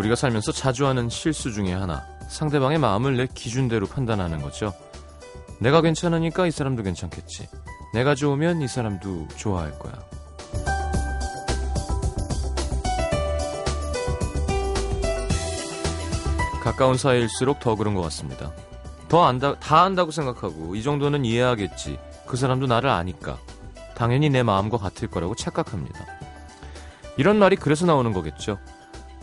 우리가 0.00 0.14
살면서 0.14 0.52
자주 0.52 0.86
하는 0.86 1.10
실수 1.10 1.52
중에 1.52 1.74
하나. 1.74 2.06
상대방의 2.28 2.78
마음을 2.78 3.18
내 3.18 3.26
기준대로 3.26 3.86
판단하는 3.86 4.40
거죠. 4.40 4.72
내가 5.58 5.82
괜찮으니까 5.82 6.46
이 6.46 6.50
사람도 6.50 6.82
괜찮겠지. 6.82 7.48
내가 7.92 8.14
좋으면 8.14 8.62
이 8.62 8.68
사람도 8.68 9.28
좋아할 9.36 9.78
거야. 9.78 9.92
가까운 16.62 16.96
사이일수록 16.96 17.60
더 17.60 17.74
그런 17.74 17.94
것 17.94 18.00
같습니다. 18.02 18.52
더 19.08 19.24
안다, 19.24 19.58
다 19.58 19.82
안다고 19.82 20.12
생각하고 20.12 20.76
이 20.76 20.82
정도는 20.82 21.26
이해하겠지. 21.26 21.98
그 22.26 22.38
사람도 22.38 22.66
나를 22.66 22.88
아니까. 22.88 23.36
당연히 23.94 24.30
내 24.30 24.42
마음과 24.42 24.78
같을 24.78 25.08
거라고 25.08 25.34
착각합니다. 25.34 26.06
이런 27.18 27.38
말이 27.38 27.56
그래서 27.56 27.84
나오는 27.84 28.14
거겠죠. 28.14 28.58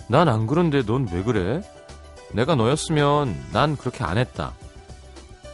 난 0.09 0.27
안 0.29 0.47
그런데 0.47 0.83
넌 0.83 1.07
왜 1.11 1.23
그래? 1.23 1.61
내가 2.33 2.55
너였으면 2.55 3.35
난 3.51 3.75
그렇게 3.75 4.03
안 4.03 4.17
했다. 4.17 4.53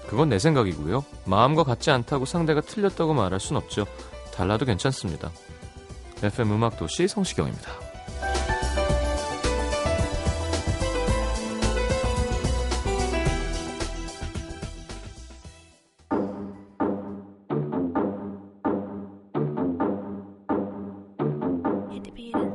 그건 0.07 0.30
내 0.30 0.38
생각이고요. 0.39 1.03
마음과 1.25 1.63
같지 1.63 1.89
않다고 1.91 2.25
상대가 2.25 2.61
틀렸다고 2.61 3.13
말할 3.13 3.39
순 3.39 3.58
없죠. 3.58 3.85
달라도 4.34 4.66
괜찮습니다. 4.66 5.31
FM 6.21 6.52
음악도시 6.52 7.08
성시경입니다. 7.08 7.71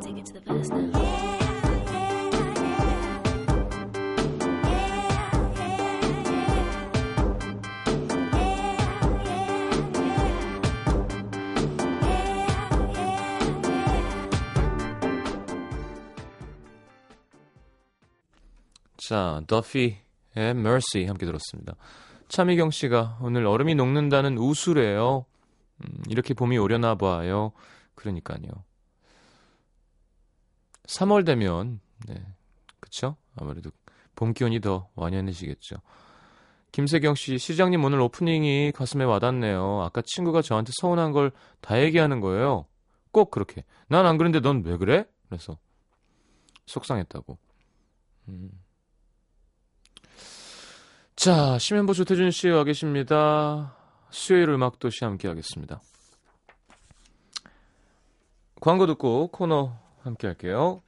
Take 0.00 0.18
it 0.18 0.26
to 0.26 0.32
the 0.34 0.40
verse 0.40 0.70
now. 0.70 1.07
자, 19.08 19.40
더피의 19.46 19.96
Mercy 20.36 21.06
함께 21.06 21.24
들었습니다. 21.24 21.76
차미경 22.28 22.70
씨가 22.70 23.16
오늘 23.22 23.46
얼음이 23.46 23.74
녹는다는 23.74 24.36
우수래요. 24.36 25.24
음, 25.80 26.02
이렇게 26.10 26.34
봄이 26.34 26.58
오려나 26.58 26.94
봐요. 26.94 27.52
그러니까요. 27.94 28.42
3월 30.84 31.24
되면 31.24 31.80
네. 32.06 32.22
그쵸? 32.80 33.16
아무래도 33.34 33.70
봄 34.14 34.34
기온이 34.34 34.60
더 34.60 34.90
완연해지겠죠. 34.94 35.76
김세경 36.72 37.14
씨, 37.14 37.38
시장님 37.38 37.82
오늘 37.82 38.02
오프닝이 38.02 38.72
가슴에 38.72 39.04
와닿네요. 39.04 39.80
아까 39.84 40.02
친구가 40.04 40.42
저한테 40.42 40.70
서운한 40.82 41.12
걸 41.12 41.30
다 41.62 41.80
얘기하는 41.80 42.20
거예요. 42.20 42.66
꼭 43.10 43.30
그렇게. 43.30 43.64
난 43.88 44.04
안 44.04 44.18
그런데 44.18 44.40
넌 44.40 44.62
왜 44.66 44.76
그래? 44.76 45.06
그래서 45.30 45.56
속상했다고. 46.66 47.38
음. 48.28 48.50
자, 51.18 51.58
심현보 51.58 51.94
조태준 51.94 52.30
씨 52.30 52.48
와 52.48 52.62
계십니다. 52.62 53.74
수요일 54.08 54.50
음악 54.50 54.78
도시 54.78 55.04
함께 55.04 55.26
하겠습니다. 55.26 55.80
광고 58.60 58.86
듣고 58.86 59.26
코너 59.26 59.76
함께 60.04 60.28
할게요. 60.28 60.80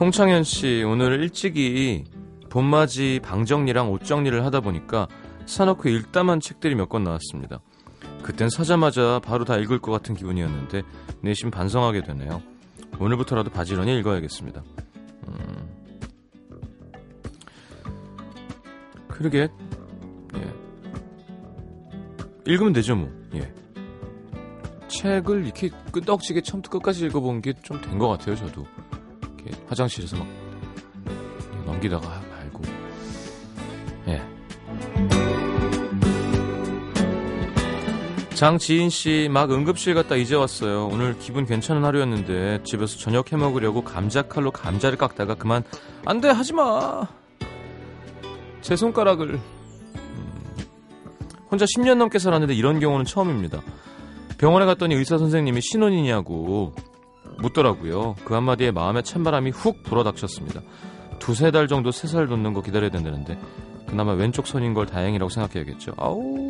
홍창현 0.00 0.44
씨, 0.44 0.84
오늘 0.86 1.20
일찍이 1.20 2.04
봄맞이 2.50 3.20
방정리랑 3.22 3.90
옷정리를 3.90 4.44
하다 4.44 4.60
보니까 4.60 5.08
사놓고 5.46 5.88
읽다만 5.88 6.40
책들이 6.40 6.74
몇 6.74 6.88
권 6.88 7.04
나왔습니다. 7.04 7.60
그땐 8.28 8.50
사자마자 8.50 9.20
바로 9.24 9.46
다 9.46 9.56
읽을 9.56 9.78
것 9.78 9.90
같은 9.90 10.14
기분이었는데 10.14 10.82
내심 11.22 11.50
반성하게 11.50 12.02
되네요. 12.02 12.42
오늘부터라도 13.00 13.48
바지런히 13.48 13.98
읽어야겠습니다. 13.98 14.62
음. 15.28 15.68
그러게, 19.08 19.48
예. 20.36 20.54
읽으면 22.46 22.74
되죠, 22.74 22.96
뭐, 22.96 23.10
예. 23.34 23.50
책을 24.88 25.46
이렇게 25.46 25.70
끄덕지게 25.90 26.42
처음부터 26.42 26.70
끝까지 26.78 27.06
읽어본 27.06 27.40
게 27.40 27.54
좀 27.62 27.80
된 27.80 27.98
것 27.98 28.08
같아요, 28.08 28.36
저도. 28.36 28.66
화장실에서 29.68 30.18
막 30.18 30.26
넘기다가 31.64 32.17
장지인 38.38 38.88
씨 38.88 39.28
막 39.28 39.50
응급실 39.50 39.94
갔다 39.94 40.14
이제 40.14 40.36
왔어요. 40.36 40.86
오늘 40.92 41.18
기분 41.18 41.44
괜찮은 41.44 41.82
하루였는데 41.84 42.60
집에서 42.62 42.96
저녁 42.96 43.32
해 43.32 43.36
먹으려고 43.36 43.82
감자 43.82 44.22
칼로 44.22 44.52
감자를 44.52 44.96
깎다가 44.96 45.34
그만 45.34 45.64
안 46.04 46.20
돼 46.20 46.28
하지 46.28 46.52
마. 46.52 47.08
제 48.60 48.76
손가락을 48.76 49.30
음, 49.30 49.40
혼자 51.50 51.64
10년 51.64 51.96
넘게 51.96 52.20
살았는데 52.20 52.54
이런 52.54 52.78
경우는 52.78 53.06
처음입니다. 53.06 53.60
병원에 54.38 54.66
갔더니 54.66 54.94
의사 54.94 55.18
선생님이 55.18 55.60
신혼이냐고 55.60 56.74
묻더라고요. 57.38 58.14
그 58.24 58.34
한마디에 58.34 58.70
마음에 58.70 59.02
찬바람이 59.02 59.50
훅 59.50 59.82
불어닥쳤습니다. 59.82 60.60
두세 61.18 61.50
달 61.50 61.66
정도 61.66 61.90
세 61.90 62.06
살 62.06 62.28
돋는 62.28 62.52
거 62.52 62.62
기다려야 62.62 62.90
된다는데 62.90 63.36
그나마 63.88 64.12
왼쪽 64.12 64.46
손인 64.46 64.74
걸 64.74 64.86
다행이라고 64.86 65.28
생각해야겠죠. 65.28 65.94
아우 65.96 66.47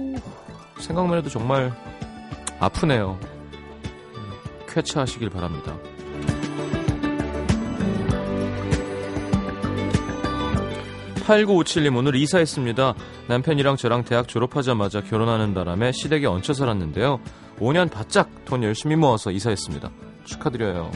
생각만 0.78 1.18
해도 1.18 1.28
정말 1.28 1.72
아프네요. 2.60 3.18
쾌차하시길 4.68 5.30
바랍니다. 5.30 5.76
8957님 11.28 11.94
오늘 11.96 12.14
이사했습니다. 12.14 12.94
남편이랑 13.28 13.76
저랑 13.76 14.04
대학 14.04 14.28
졸업하자마자 14.28 15.02
결혼하는 15.02 15.52
바람에 15.52 15.92
시댁에 15.92 16.24
얹혀 16.26 16.54
살았는데요. 16.54 17.20
5년 17.60 17.90
바짝 17.90 18.30
돈 18.46 18.62
열심히 18.62 18.96
모아서 18.96 19.30
이사했습니다. 19.30 19.90
축하드려요. 20.24 20.90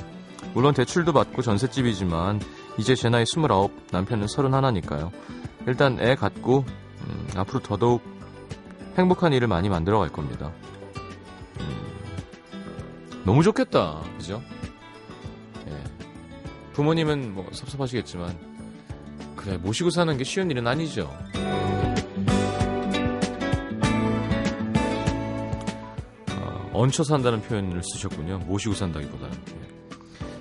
물론 0.55 0.73
대출도 0.75 1.13
받고 1.13 1.43
전셋집이지만 1.43 2.41
이제 2.79 2.95
제 2.95 3.11
나이 3.11 3.25
29, 3.25 3.71
남편은 3.91 4.27
31이니까요. 4.27 5.11
일단 5.67 5.99
애 6.01 6.15
갖고 6.15 6.65
음, 7.07 7.29
앞으로 7.37 7.61
더더욱 7.61 8.03
행복한 8.97 9.33
일을 9.33 9.49
많이 9.49 9.69
만들어 9.69 9.99
갈 9.99 10.09
겁니다. 10.11 10.53
음, 11.61 13.23
너무 13.25 13.43
좋겠다. 13.43 14.03
그죠? 14.19 14.43
예. 15.69 15.83
부모님은 16.75 17.35
뭐 17.35 17.47
섭섭하시겠지만 17.53 18.37
그래 19.37 19.57
모시고 19.57 19.91
사는 19.91 20.17
게 20.17 20.25
쉬운 20.25 20.51
일은 20.51 20.67
아니죠. 20.67 21.11
어, 26.31 26.71
얹혀 26.73 27.03
산다는 27.03 27.41
표현을 27.43 27.83
쓰셨군요. 27.83 28.39
모시고 28.41 28.75
산다기보다는. 28.75 29.33
예. 29.35 29.73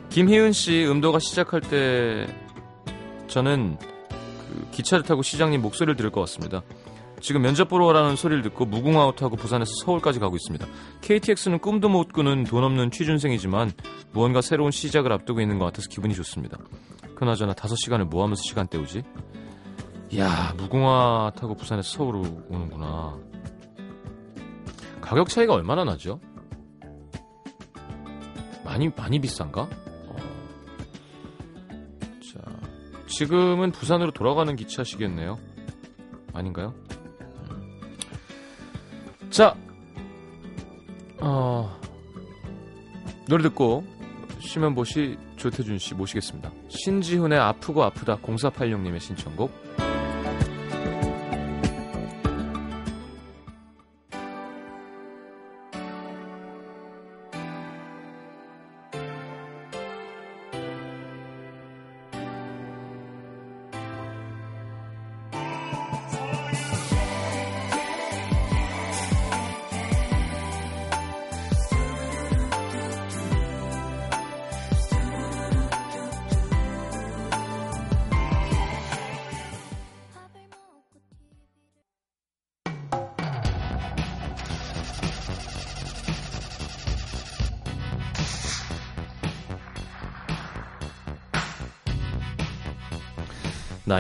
김희은 0.09 0.51
씨 0.51 0.85
음도가 0.85 1.19
시작할 1.19 1.61
때 1.61 2.27
저는 3.27 3.77
그 3.79 4.67
기차를 4.71 5.05
타고 5.05 5.21
시장님 5.21 5.61
목소리를 5.61 5.95
들을 5.95 6.11
것 6.11 6.19
같습니다. 6.21 6.61
지금 7.21 7.43
면접 7.43 7.69
보러 7.69 7.85
오라는 7.85 8.15
소리를 8.15 8.41
듣고 8.43 8.65
무궁화호 8.65 9.13
타고 9.13 9.35
부산에서 9.35 9.71
서울까지 9.85 10.19
가고 10.19 10.35
있습니다. 10.35 10.65
KTX는 11.01 11.59
꿈도 11.59 11.87
못 11.87 12.11
꾸는 12.11 12.45
돈 12.45 12.63
없는 12.63 12.89
취준생이지만 12.91 13.71
무언가 14.11 14.41
새로운 14.41 14.71
시작을 14.71 15.13
앞두고 15.13 15.39
있는 15.39 15.59
것 15.59 15.65
같아서 15.65 15.87
기분이 15.89 16.15
좋습니다. 16.15 16.57
그나저나 17.15 17.53
5시간을 17.53 18.05
뭐 18.05 18.23
하면서 18.23 18.41
시간 18.41 18.67
때우지? 18.67 19.03
이야, 20.09 20.53
무궁화 20.57 21.33
타고 21.37 21.55
부산에서 21.55 21.89
서울로 21.89 22.23
오는구나. 22.49 23.17
가격 24.99 25.29
차이가 25.29 25.53
얼마나 25.53 25.83
나죠? 25.83 26.19
많이, 28.65 28.89
많이 28.89 29.19
비싼가? 29.19 29.61
어. 29.61 30.15
자, 32.33 32.41
지금은 33.07 33.71
부산으로 33.71 34.11
돌아가는 34.11 34.55
기차시겠네요. 34.55 35.37
아닌가요? 36.33 36.73
자, 39.41 39.55
어, 41.19 41.79
노래 43.27 43.41
듣고 43.41 43.83
심현보 44.39 44.83
씨, 44.83 45.17
조태준 45.35 45.79
씨 45.79 45.95
모시겠습니다. 45.95 46.51
신지훈의 46.69 47.39
아프고 47.39 47.83
아프다 47.83 48.17
0486님의 48.17 48.99
신청곡. 48.99 49.51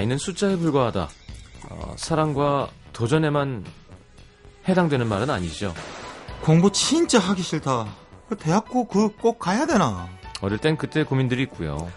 나이는 0.01 0.17
숫자에 0.17 0.55
불과하다. 0.55 1.09
어, 1.69 1.93
사랑과 1.95 2.69
도전에만 2.91 3.63
해당되는 4.67 5.07
말은 5.07 5.29
아니죠. 5.29 5.75
공부 6.41 6.71
진짜 6.71 7.19
하기 7.19 7.43
싫다. 7.43 7.85
그 8.27 8.35
대학교 8.35 8.87
그꼭 8.87 9.37
가야 9.37 9.67
되나? 9.67 10.09
어릴 10.41 10.57
땐 10.57 10.75
그때 10.75 11.03
고민들이 11.03 11.43
있고요. 11.43 11.91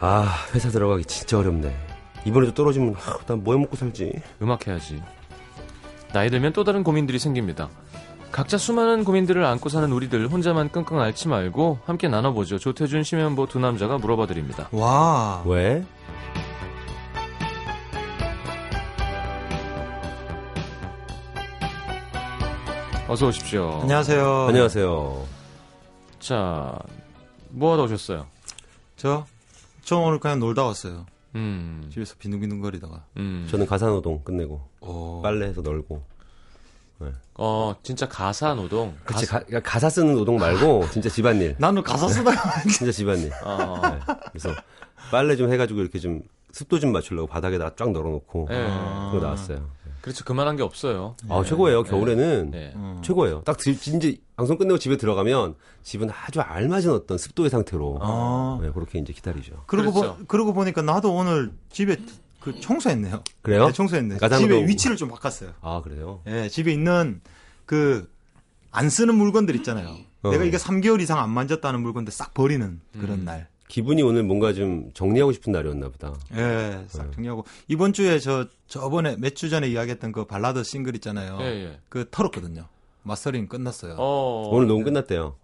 아, 0.00 0.34
회사 0.54 0.70
들어가기 0.70 1.04
진짜 1.04 1.38
어렵네. 1.38 1.76
이번에도 2.24 2.52
떨어지면 2.52 2.96
아, 2.96 3.18
난뭐 3.28 3.54
해먹고 3.54 3.76
살지? 3.76 4.12
음악 4.42 4.66
해야지. 4.66 5.00
나이 6.12 6.30
들면 6.30 6.52
또 6.52 6.64
다른 6.64 6.82
고민들이 6.82 7.20
생깁니다. 7.20 7.68
각자 8.32 8.58
수많은 8.58 9.04
고민들을 9.04 9.44
안고 9.44 9.68
사는 9.68 9.90
우리들 9.92 10.26
혼자만 10.26 10.72
끙끙 10.72 10.98
앓지 11.00 11.28
말고 11.28 11.78
함께 11.86 12.08
나눠보죠. 12.08 12.58
조태준, 12.58 13.04
심현보 13.04 13.46
두 13.46 13.60
남자가 13.60 13.98
물어봐 13.98 14.26
드립니다. 14.26 14.68
와. 14.72 15.44
왜? 15.46 15.84
어서 23.08 23.28
오십시오. 23.28 23.80
안녕하세요. 23.82 24.46
안녕하세요. 24.48 25.24
자, 26.18 26.76
뭐 27.50 27.72
하다 27.72 27.84
오셨어요? 27.84 28.26
저, 28.96 29.24
저 29.84 29.98
오늘 29.98 30.18
그냥 30.18 30.40
놀다 30.40 30.64
왔어요. 30.64 31.06
음, 31.36 31.88
집에서 31.92 32.14
빈둥빈둥거리다가. 32.18 33.04
음. 33.18 33.46
저는 33.50 33.66
가사노동 33.66 34.22
끝내고 34.24 34.60
오. 34.80 35.22
빨래해서 35.22 35.60
널고. 35.62 36.02
어, 37.38 37.76
진짜 37.82 38.08
가사 38.08 38.54
노동. 38.54 38.96
그치, 39.04 39.26
가사- 39.26 39.44
가, 39.50 39.60
가사 39.60 39.90
쓰는 39.90 40.14
노동 40.14 40.38
말고 40.38 40.86
진짜 40.90 41.10
집안일. 41.10 41.54
나는 41.58 41.82
가사 41.82 42.08
쓰다 42.08 42.30
진짜 42.74 42.90
집안일. 42.90 43.30
어, 43.44 43.78
네. 43.82 43.98
그래서 44.32 44.50
빨래 45.10 45.36
좀 45.36 45.52
해가지고 45.52 45.80
이렇게 45.80 45.98
좀 45.98 46.22
습도 46.52 46.80
좀 46.80 46.92
맞추려고 46.92 47.28
바닥에다가 47.28 47.72
쫙 47.76 47.90
널어놓고 47.92 48.48
예. 48.50 48.54
그거 49.12 49.18
나왔어요. 49.22 49.68
그렇죠. 50.06 50.24
그만한 50.24 50.54
게 50.54 50.62
없어요. 50.62 51.16
아 51.28 51.42
최고예요. 51.44 51.82
겨울에는 51.82 52.50
네. 52.52 52.72
음. 52.76 53.00
최고예요. 53.04 53.42
딱 53.44 53.58
지- 53.58 53.72
이제 53.72 54.16
방송 54.36 54.56
끝내고 54.56 54.78
집에 54.78 54.96
들어가면 54.96 55.56
집은 55.82 56.08
아주 56.10 56.40
알맞은 56.40 56.90
어떤 56.90 57.18
습도의 57.18 57.50
상태로 57.50 57.98
아. 58.00 58.58
네, 58.62 58.70
그렇게 58.70 59.00
이제 59.00 59.12
기다리죠. 59.12 59.64
그러고, 59.66 59.92
그렇죠. 59.92 60.16
보, 60.18 60.24
그러고 60.26 60.52
보니까 60.52 60.80
나도 60.82 61.12
오늘 61.12 61.50
집에 61.72 61.96
그 62.38 62.60
청소했네요. 62.60 63.24
그래요? 63.42 63.66
네, 63.66 63.72
청소했네. 63.72 64.18
집에 64.38 64.64
위치를 64.68 64.96
좀 64.96 65.08
바꿨어요. 65.08 65.54
아 65.60 65.82
그래요? 65.82 66.20
예, 66.28 66.48
집에 66.48 66.72
있는 66.72 67.20
그 67.64 68.08
안 68.72 68.90
쓰는 68.90 69.14
물건들 69.14 69.56
있잖아요. 69.56 69.96
어. 70.22 70.30
내가 70.30 70.44
이게 70.44 70.58
3개월 70.58 71.00
이상 71.00 71.18
안 71.18 71.30
만졌다는 71.30 71.80
물건들 71.80 72.12
싹 72.12 72.34
버리는 72.34 72.78
그런 72.92 73.20
음. 73.20 73.24
날. 73.24 73.48
기분이 73.68 74.02
오늘 74.02 74.22
뭔가 74.22 74.52
좀 74.52 74.90
정리하고 74.94 75.32
싶은 75.32 75.52
날이었나 75.52 75.88
보다. 75.88 76.14
예, 76.32 76.36
네. 76.36 76.84
싹 76.88 77.10
정리하고 77.12 77.44
이번 77.68 77.92
주에 77.92 78.18
저 78.18 78.46
저번에 78.68 79.16
몇 79.16 79.34
주 79.34 79.50
전에 79.50 79.68
이야기했던 79.68 80.12
그 80.12 80.24
발라드 80.24 80.62
싱글 80.64 80.94
있잖아요. 80.96 81.38
예, 81.40 81.44
예. 81.46 81.80
그 81.88 82.08
털었거든요. 82.10 82.68
마스터링 83.02 83.48
끝났어요. 83.48 83.96
어, 83.98 84.48
오늘 84.52 84.66
녹음 84.68 84.84
끝났대요. 84.84 85.36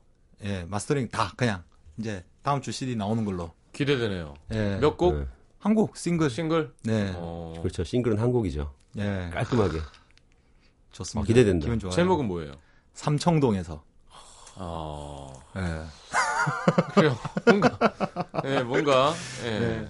예, 0.44 0.64
마스터링 0.68 1.08
다 1.08 1.32
그냥 1.36 1.62
이제 1.98 2.24
다음 2.42 2.60
주 2.60 2.72
CD 2.72 2.96
나오는 2.96 3.24
걸로. 3.24 3.52
기대되네요. 3.72 4.34
예. 4.52 4.78
몇 4.80 4.96
곡? 4.96 5.16
네. 5.18 5.26
한국 5.58 5.96
싱글. 5.96 6.28
싱글? 6.30 6.72
네. 6.84 7.12
어, 7.16 7.54
그렇죠. 7.60 7.84
싱글은 7.84 8.18
한 8.18 8.32
곡이죠. 8.32 8.72
예. 8.98 9.30
깔끔하게. 9.32 9.78
좋습니다. 10.92 11.22
어, 11.22 11.26
기대된다. 11.26 11.64
기분 11.64 11.78
좋아요. 11.78 11.92
제목은 11.94 12.26
뭐예요? 12.26 12.52
삼청동에서. 12.94 13.82
아, 14.56 15.28
예. 15.56 15.60
그래요. 16.94 17.16
뭔가, 17.46 17.78
예, 18.44 18.62
뭔가, 18.62 19.14
예. 19.44 19.58
네. 19.58 19.88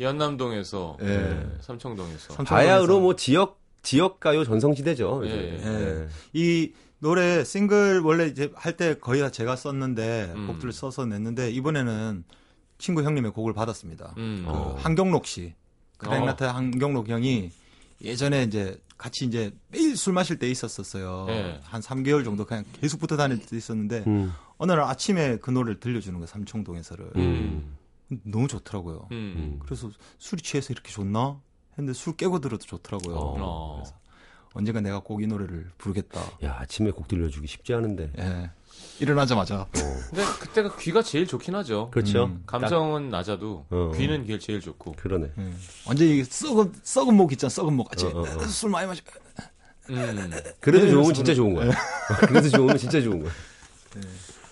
연남동에서, 0.00 0.98
예. 1.02 1.06
예, 1.06 1.46
삼청동에서. 1.60 2.34
삼- 2.34 2.44
바야흐로 2.44 3.00
뭐 3.00 3.16
지역 3.16 3.58
지역 3.82 4.20
가요 4.20 4.44
전성시대죠. 4.44 5.22
예. 5.24 5.30
예. 5.30 5.58
네. 5.58 6.08
이 6.32 6.72
노래 7.00 7.44
싱글 7.44 8.00
원래 8.00 8.26
이제 8.26 8.50
할 8.56 8.76
때 8.76 8.94
거의 8.94 9.20
다 9.20 9.30
제가 9.30 9.56
썼는데 9.56 10.32
음. 10.34 10.46
곡들을 10.48 10.72
써서 10.72 11.04
냈는데 11.06 11.50
이번에는 11.50 12.24
친구 12.78 13.02
형님의 13.02 13.32
곡을 13.32 13.52
받았습니다. 13.54 14.14
음. 14.18 14.44
그 14.46 14.52
어. 14.52 14.76
한경록 14.78 15.26
씨, 15.26 15.54
어. 15.54 15.98
그랭나트 15.98 16.44
한경록 16.44 17.08
형이 17.08 17.50
예전에 18.02 18.44
이제 18.44 18.80
같이 18.96 19.24
이제 19.26 19.52
매일 19.68 19.96
술 19.96 20.12
마실 20.12 20.38
때 20.38 20.48
있었었어요. 20.48 21.26
예. 21.30 21.60
한 21.64 21.80
3개월 21.80 22.24
정도 22.24 22.44
그냥 22.44 22.64
계속 22.80 22.98
붙어 23.00 23.16
다닐 23.16 23.38
때 23.44 23.56
있었는데 23.56 24.04
음. 24.06 24.32
어느 24.58 24.72
날 24.72 24.80
아침에 24.82 25.38
그 25.38 25.50
노래를 25.50 25.80
들려주는 25.80 26.18
거예요. 26.18 26.26
삼청동에서를. 26.26 27.12
음. 27.16 27.76
너무 28.24 28.48
좋더라고요. 28.48 29.08
음. 29.12 29.58
그래서 29.64 29.90
술이 30.18 30.42
취해서 30.42 30.72
이렇게 30.72 30.90
좋나? 30.90 31.40
했는데 31.72 31.92
술 31.92 32.16
깨고 32.16 32.40
들어도 32.40 32.64
좋더라고요. 32.64 33.16
어. 33.16 33.76
그래서 33.82 33.96
언젠가 34.54 34.80
내가 34.80 35.00
꼭 35.00 35.22
이 35.22 35.26
노래를 35.26 35.70
부르겠다. 35.78 36.20
야 36.42 36.56
아침에 36.60 36.90
곡 36.90 37.06
들려주기 37.06 37.46
쉽지 37.46 37.74
않은데. 37.74 38.10
예. 38.18 38.50
일어나자마자. 39.00 39.66
근데 39.72 40.24
그때가 40.40 40.76
귀가 40.78 41.02
제일 41.02 41.26
좋긴 41.26 41.54
하죠. 41.56 41.90
그렇죠. 41.92 42.24
음. 42.24 42.42
감정은 42.46 43.10
낮아도 43.10 43.66
어. 43.70 43.92
귀는 43.96 44.24
길 44.24 44.40
제일 44.40 44.60
좋고. 44.60 44.92
그러네. 44.92 45.30
예. 45.38 45.52
완전 45.86 46.08
히 46.08 46.24
썩은 46.24 46.72
썩은 46.82 47.14
목 47.14 47.30
있잖아. 47.32 47.48
썩은 47.50 47.74
목 47.74 47.90
같이. 47.90 48.06
어, 48.06 48.10
어, 48.10 48.22
어. 48.22 48.46
술 48.46 48.70
많이 48.70 48.86
마시. 48.88 49.02
음. 49.90 50.30
그래도 50.60 50.86
네, 50.86 50.90
좋으면 50.92 51.14
진짜 51.14 51.34
좋은 51.34 51.54
거야. 51.54 51.70
그래도 52.26 52.48
좋으면 52.48 52.76
진짜 52.78 53.00
좋은 53.00 53.20
거야. 53.20 53.30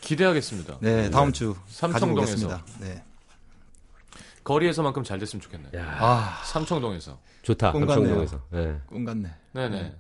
기대하겠습니다. 0.07 0.79
네, 0.81 1.11
다음 1.11 1.33
주 1.33 1.57
삼청동에서. 1.67 2.61
네. 2.81 3.03
거리에서만큼 4.45 5.03
잘 5.03 5.19
됐으면 5.19 5.41
좋겠네요. 5.43 5.71
야 5.75 5.97
아, 5.99 6.41
삼청동에서. 6.45 7.19
좋다. 7.43 7.73
꿈 7.73 7.85
같네요. 7.87 8.07
삼청동에서. 8.07 8.41
네. 8.51 8.81
꿈 8.87 9.05
같네. 9.05 9.35
네 9.53 9.69
네. 9.69 9.97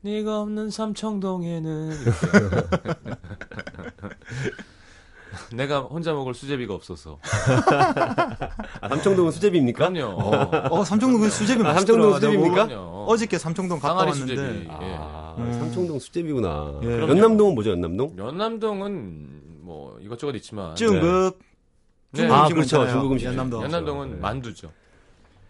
네가 0.00 0.40
없는 0.40 0.70
삼청동에는. 0.70 1.90
내가 5.52 5.80
혼자 5.80 6.14
먹을 6.14 6.32
수제비가 6.32 6.72
없어서. 6.74 7.18
아, 8.80 8.88
삼청동은 8.88 9.30
수제비입니까? 9.32 9.90
그럼요. 9.90 10.16
어, 10.70 10.84
삼청동 10.84 11.20
그 11.20 11.28
수제비 11.28 11.60
아, 11.60 11.74
맛있더라. 11.74 12.02
삼청동 12.02 12.06
내가 12.06 12.64
수제비입니까? 12.64 12.80
어저께 13.06 13.36
삼청동 13.38 13.78
갔다 13.78 13.94
왔는데 13.94 14.36
수제비. 14.36 14.68
아, 14.70 15.21
음. 15.38 15.52
삼청동 15.52 15.98
수제비구나. 15.98 16.80
예. 16.82 17.00
연남동은 17.00 17.54
뭐죠, 17.54 17.70
연남동? 17.70 18.14
연남동은 18.16 19.28
뭐 19.60 19.98
이것저것 20.00 20.34
있지만 20.36 20.74
중급 20.76 21.38
네. 22.12 22.18
중국 22.18 22.34
아, 22.34 22.42
음식 22.42 22.54
그렇죠. 22.54 22.88
중국 22.88 23.12
음식. 23.12 23.26
연남동. 23.26 23.62
연남동은 23.62 24.10
네. 24.10 24.16
만두죠. 24.16 24.68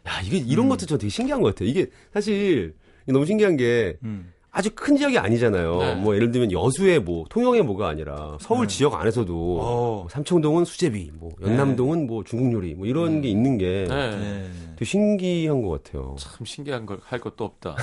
야, 0.07 0.21
이게 0.25 0.39
이런 0.39 0.69
것도 0.69 0.87
저 0.87 0.99
되게 0.99 1.09
신기한 1.09 1.41
것 1.41 1.55
같아요. 1.55 1.69
이게 1.69 1.91
사실 2.13 2.75
너무 3.07 3.25
신기한 3.27 3.57
게 3.57 3.97
음. 4.05 4.33
아주 4.55 4.69
큰 4.75 4.97
지역이 4.99 5.17
아니잖아요. 5.19 5.79
네. 5.79 5.95
뭐 5.95 6.15
예를 6.15 6.31
들면 6.31 6.53
여수의 6.53 7.01
뭐 7.01 7.25
통영의 7.31 7.63
뭐가 7.63 7.89
아니라 7.89 8.37
서울 8.39 8.69
지역 8.69 8.93
안에서도 8.95 9.59
어. 9.63 10.07
삼청동은 10.11 10.67
수제비, 10.67 11.11
뭐 11.15 11.31
연남동은 11.41 12.07
뭐 12.07 12.23
중국 12.23 12.53
요리, 12.53 12.75
뭐 12.75 12.87
이런 12.87 13.23
게 13.23 13.29
있는 13.31 13.57
게 13.57 13.87
네. 13.89 14.11
네. 14.17 14.51
되게 14.77 14.85
신기한 14.85 15.63
것 15.63 15.83
같아요. 15.83 16.17
참 16.19 16.45
신기한 16.45 16.85
걸 16.85 16.99
할 17.03 17.19
것도 17.19 17.45
없다. 17.45 17.77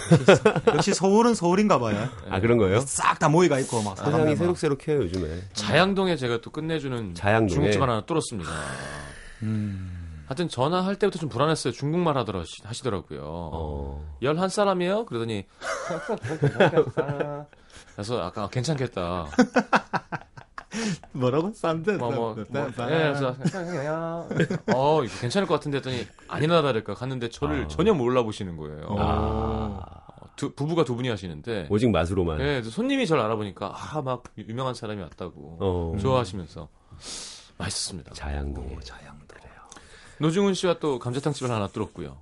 역시 0.75 0.93
서울은 0.93 1.33
서울인가 1.33 1.79
봐요. 1.79 2.07
아 2.29 2.39
그런 2.39 2.57
거예요? 2.59 2.79
싹 2.81 3.17
다 3.17 3.27
모이가 3.29 3.59
있고 3.61 3.81
막 3.81 3.95
막. 3.97 4.35
새록새록해요 4.37 4.99
요즘에. 4.99 5.27
자양동에 5.53 6.15
제가 6.15 6.39
또 6.41 6.51
끝내주는 6.51 7.15
자양동에? 7.15 7.49
중국집 7.53 7.81
하나 7.81 8.01
뚫었습니다. 8.05 8.49
음. 9.41 9.98
하여튼 10.29 10.47
전화할 10.47 10.95
때부터 10.97 11.17
좀 11.17 11.27
불안했어요. 11.27 11.73
중국말 11.73 12.15
하더라, 12.17 12.43
하시더라고요. 12.63 13.19
어. 13.23 14.15
11사람이에요? 14.21 15.07
그러더니. 15.07 15.47
그래서 17.95 18.21
아까 18.21 18.47
괜찮겠다. 18.47 19.25
뭐라고? 21.13 21.51
싼데. 21.51 21.93
뭐, 21.97 22.11
뭐, 22.11 22.35
뭐, 22.47 22.61
예, 22.61 23.11
그래서, 23.11 23.35
어, 24.71 25.03
이거 25.03 25.19
괜찮을 25.19 25.47
것 25.47 25.55
같은데 25.55 25.77
했더니, 25.77 26.05
아니나 26.27 26.61
다를까 26.61 26.93
갔는데 26.93 27.29
저를 27.29 27.63
아. 27.63 27.67
전혀 27.67 27.95
몰라보시는 27.95 28.55
거예요. 28.55 28.85
아. 28.99 30.03
어, 30.21 30.29
두, 30.35 30.53
부부가 30.53 30.83
두 30.83 30.95
분이 30.95 31.09
하시는데, 31.09 31.65
오직 31.71 31.89
맛으로만. 31.89 32.39
예, 32.39 32.61
손님이 32.61 33.07
저를 33.07 33.23
알아보니까, 33.23 33.73
아, 33.75 34.03
막, 34.03 34.25
유명한 34.37 34.75
사람이 34.75 35.01
왔다고. 35.01 35.57
어. 35.59 35.97
좋아하시면서. 35.99 36.69
맛있었습니다. 37.57 38.13
자양동에. 38.13 38.77
자양도. 38.83 39.28
노중훈 40.19 40.53
씨와 40.53 40.79
또 40.79 40.99
감자탕집을 40.99 41.49
하나 41.49 41.67
뚫었고요. 41.67 42.17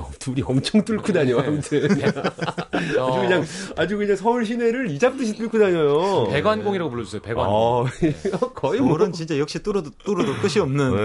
어, 0.00 0.10
둘이 0.18 0.42
엄청 0.42 0.82
뚫고 0.84 1.12
다녀. 1.12 1.40
네. 1.40 1.46
아무튼 1.48 1.88
어, 2.98 3.06
아주 3.12 3.20
그냥 3.20 3.44
아주 3.76 3.96
그냥 3.98 4.16
서울 4.16 4.44
시내를 4.46 4.90
이 4.90 4.98
잡듯이 4.98 5.34
뚫고 5.36 5.58
다녀요. 5.58 6.28
배관공이라고 6.30 6.90
불러주세요, 6.90 7.20
배관공. 7.22 7.54
어, 7.54 7.84
거의 8.54 8.80
뭐. 8.80 8.90
서울은 8.90 9.12
진짜 9.12 9.38
역시 9.38 9.62
뚫어도 9.62 9.90
뚫어도 10.04 10.34
끝이 10.40 10.58
없는. 10.60 10.96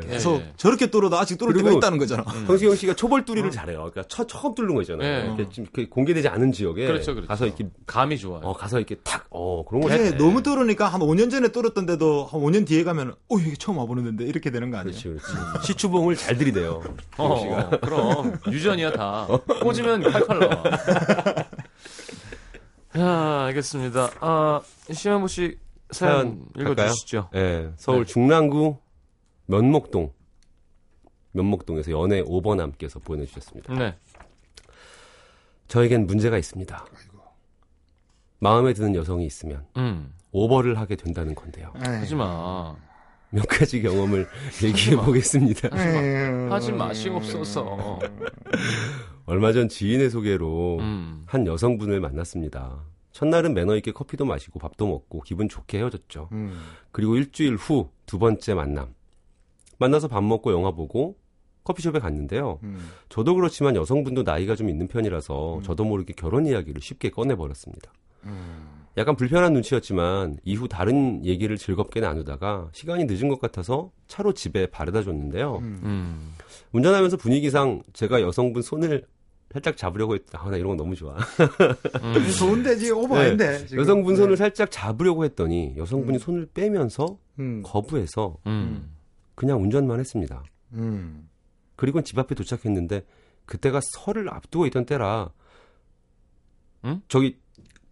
네. 0.00 0.08
계속 0.08 0.40
예. 0.40 0.52
저렇게 0.56 0.88
뚫어도 0.88 1.16
아직 1.16 1.38
뚫을 1.38 1.54
때가 1.54 1.70
있다는 1.72 1.98
거잖아. 1.98 2.24
성시경 2.46 2.74
씨가 2.74 2.94
초벌 2.94 3.24
뚫이를 3.24 3.50
잘해요. 3.50 3.78
그러니까 3.92 4.02
처, 4.08 4.26
처음 4.26 4.54
뚫는 4.54 4.74
거 4.74 4.82
있잖아요. 4.82 5.36
네. 5.36 5.46
이렇게 5.56 5.86
공개되지 5.88 6.28
않은 6.28 6.52
지역에 6.52 6.86
그렇죠, 6.86 7.14
그렇죠. 7.14 7.28
가서 7.28 7.46
이렇게 7.46 7.68
감이 7.86 8.18
좋아요. 8.18 8.40
어 8.42 8.52
가서 8.52 8.78
이렇게 8.78 8.96
탁 9.04 9.26
어 9.30 9.64
그런 9.66 9.82
거 9.82 9.88
잘- 9.88 10.16
너무 10.16 10.42
뚫으니까 10.42 10.88
한 10.88 11.00
5년 11.00 11.30
전에 11.30 11.48
뚫었던데도 11.48 12.26
한 12.30 12.40
5년 12.40 12.66
뒤에 12.66 12.84
가면 12.84 13.14
어 13.28 13.38
이게 13.38 13.54
처음 13.58 13.78
와보는데 13.78 14.24
이렇게 14.24 14.50
되는 14.50 14.70
거 14.70 14.78
아니에요? 14.78 14.96
그렇지 14.98 15.08
그렇지. 15.08 15.66
시추봉을 15.66 16.16
잘 16.16 16.36
들이대요. 16.38 16.82
어. 17.18 17.45
씨가. 17.46 17.80
그럼 17.80 18.38
유전이야 18.50 18.92
다. 18.92 19.26
꽂으면 19.62 20.02
팔팔 20.12 20.38
나와. 20.38 20.62
자, 22.94 23.44
알겠습니다. 23.46 24.10
아, 24.20 24.60
시현무 24.90 25.28
씨 25.28 25.58
사연 25.90 26.46
사연? 26.54 26.72
읽어주시죠. 26.72 27.30
예, 27.34 27.70
서울 27.76 28.04
네. 28.04 28.12
중랑구 28.12 28.78
면목동 29.46 30.12
면목동에서 31.32 31.90
연애 31.92 32.22
5번함께서 32.22 33.02
보내주셨습니다. 33.04 33.74
네. 33.74 33.94
저에겐 35.68 36.06
문제가 36.06 36.38
있습니다. 36.38 36.86
마음에 38.38 38.72
드는 38.72 38.94
여성이 38.94 39.26
있으면 39.26 39.66
음. 39.76 40.12
오버를 40.32 40.78
하게 40.78 40.96
된다는 40.96 41.34
건데요. 41.34 41.72
하지 41.74 42.14
마. 42.14 42.74
몇 43.30 43.46
가지 43.48 43.82
경험을 43.82 44.26
얘기해 44.62 44.96
보겠습니다. 44.96 45.68
하지 46.50 46.72
마시옵소서. 46.72 47.98
얼마 49.26 49.52
전 49.52 49.68
지인의 49.68 50.10
소개로 50.10 50.78
음. 50.80 51.22
한 51.26 51.46
여성분을 51.46 52.00
만났습니다. 52.00 52.84
첫날은 53.12 53.54
매너 53.54 53.76
있게 53.76 53.92
커피도 53.92 54.24
마시고 54.24 54.58
밥도 54.58 54.86
먹고 54.86 55.22
기분 55.22 55.48
좋게 55.48 55.78
헤어졌죠. 55.78 56.28
음. 56.32 56.60
그리고 56.92 57.16
일주일 57.16 57.56
후 57.56 57.90
두 58.06 58.18
번째 58.20 58.54
만남. 58.54 58.94
만나서 59.78 60.06
밥 60.08 60.22
먹고 60.22 60.52
영화 60.52 60.70
보고 60.70 61.16
커피숍에 61.64 61.98
갔는데요. 61.98 62.60
음. 62.62 62.88
저도 63.08 63.34
그렇지만 63.34 63.74
여성분도 63.74 64.22
나이가 64.22 64.54
좀 64.54 64.68
있는 64.68 64.86
편이라서 64.86 65.60
저도 65.64 65.84
모르게 65.84 66.14
결혼 66.16 66.46
이야기를 66.46 66.80
쉽게 66.80 67.10
꺼내버렸습니다. 67.10 67.92
음. 68.96 69.00
약간 69.00 69.16
불편한 69.16 69.52
눈치였지만 69.52 70.38
이후 70.44 70.68
다른 70.68 71.24
얘기를 71.24 71.56
즐겁게 71.56 72.00
나누다가 72.00 72.68
시간이 72.72 73.04
늦은 73.04 73.28
것 73.28 73.40
같아서 73.40 73.90
차로 74.08 74.32
집에 74.32 74.66
바래다 74.66 75.02
줬는데요. 75.02 75.58
음. 75.58 76.34
운전하면서 76.72 77.16
분위기상 77.18 77.82
제가 77.92 78.22
여성분 78.22 78.62
손을 78.62 79.04
살짝 79.52 79.76
잡으려고 79.76 80.14
했다. 80.14 80.42
아, 80.42 80.50
나 80.50 80.56
이런 80.56 80.70
거 80.70 80.74
너무 80.76 80.94
좋아. 80.94 81.16
음. 81.16 82.30
좋은데 82.38 82.76
지금 82.76 82.98
오버 82.98 83.22
네. 83.22 83.66
여성분 83.74 84.14
네. 84.14 84.20
손을 84.20 84.36
살짝 84.36 84.70
잡으려고 84.70 85.24
했더니 85.24 85.74
여성분이 85.76 86.18
손을 86.18 86.48
빼면서 86.52 87.18
음. 87.38 87.62
거부해서 87.64 88.36
음. 88.46 88.90
그냥 89.34 89.62
운전만 89.62 90.00
했습니다. 90.00 90.42
음. 90.72 91.28
그리고 91.76 92.02
집 92.02 92.18
앞에 92.18 92.34
도착했는데 92.34 93.04
그때가 93.44 93.80
설을 93.82 94.28
앞두고 94.28 94.66
있던 94.66 94.86
때라 94.86 95.30
응? 96.84 97.00
저기 97.08 97.38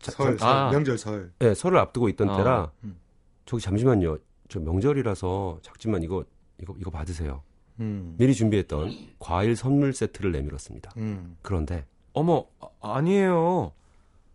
자- 0.05 0.13
설, 0.13 0.39
설 0.39 0.49
아. 0.49 0.71
명절 0.71 0.99
설. 0.99 1.33
네, 1.39 1.55
설을 1.55 1.79
앞두고 1.79 2.09
있던 2.11 2.29
아. 2.31 2.37
때라 2.37 2.71
음. 2.85 2.99
저기 3.47 3.63
잠시만요. 3.63 4.19
저 4.49 4.61
명절이라서 4.61 5.61
작지만 5.63 6.03
이거 6.03 6.25
이거 6.61 6.75
이거 6.79 6.91
받으세요. 6.91 7.43
음. 7.81 8.15
미리 8.19 8.35
준비했던 8.35 8.93
과일 9.19 9.57
선물 9.57 9.93
세트를 9.93 10.31
내밀었습니다. 10.33 10.93
음. 10.99 11.37
그런데 11.43 11.87
어머, 12.13 12.45
아, 12.61 12.69
아니에요. 12.97 13.73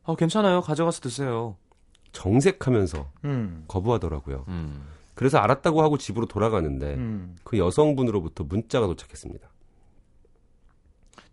아, 0.04 0.16
괜찮아요. 0.16 0.62
가져가서 0.62 1.02
드세요. 1.02 1.56
정색하면서 2.12 3.12
음. 3.26 3.64
거부하더라고요. 3.68 4.46
음. 4.48 4.84
그래서 5.14 5.38
알았다고 5.38 5.82
하고 5.84 5.98
집으로 5.98 6.26
돌아가는데 6.26 6.96
음. 6.96 7.36
그 7.44 7.58
여성분으로부터 7.58 8.44
문자가 8.46 8.88
도착했습니다. 8.88 9.48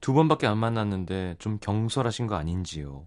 두 0.00 0.12
번밖에 0.12 0.46
안 0.46 0.58
만났는데 0.58 1.36
좀 1.38 1.58
경솔하신 1.60 2.26
거 2.26 2.34
아닌지요. 2.36 3.06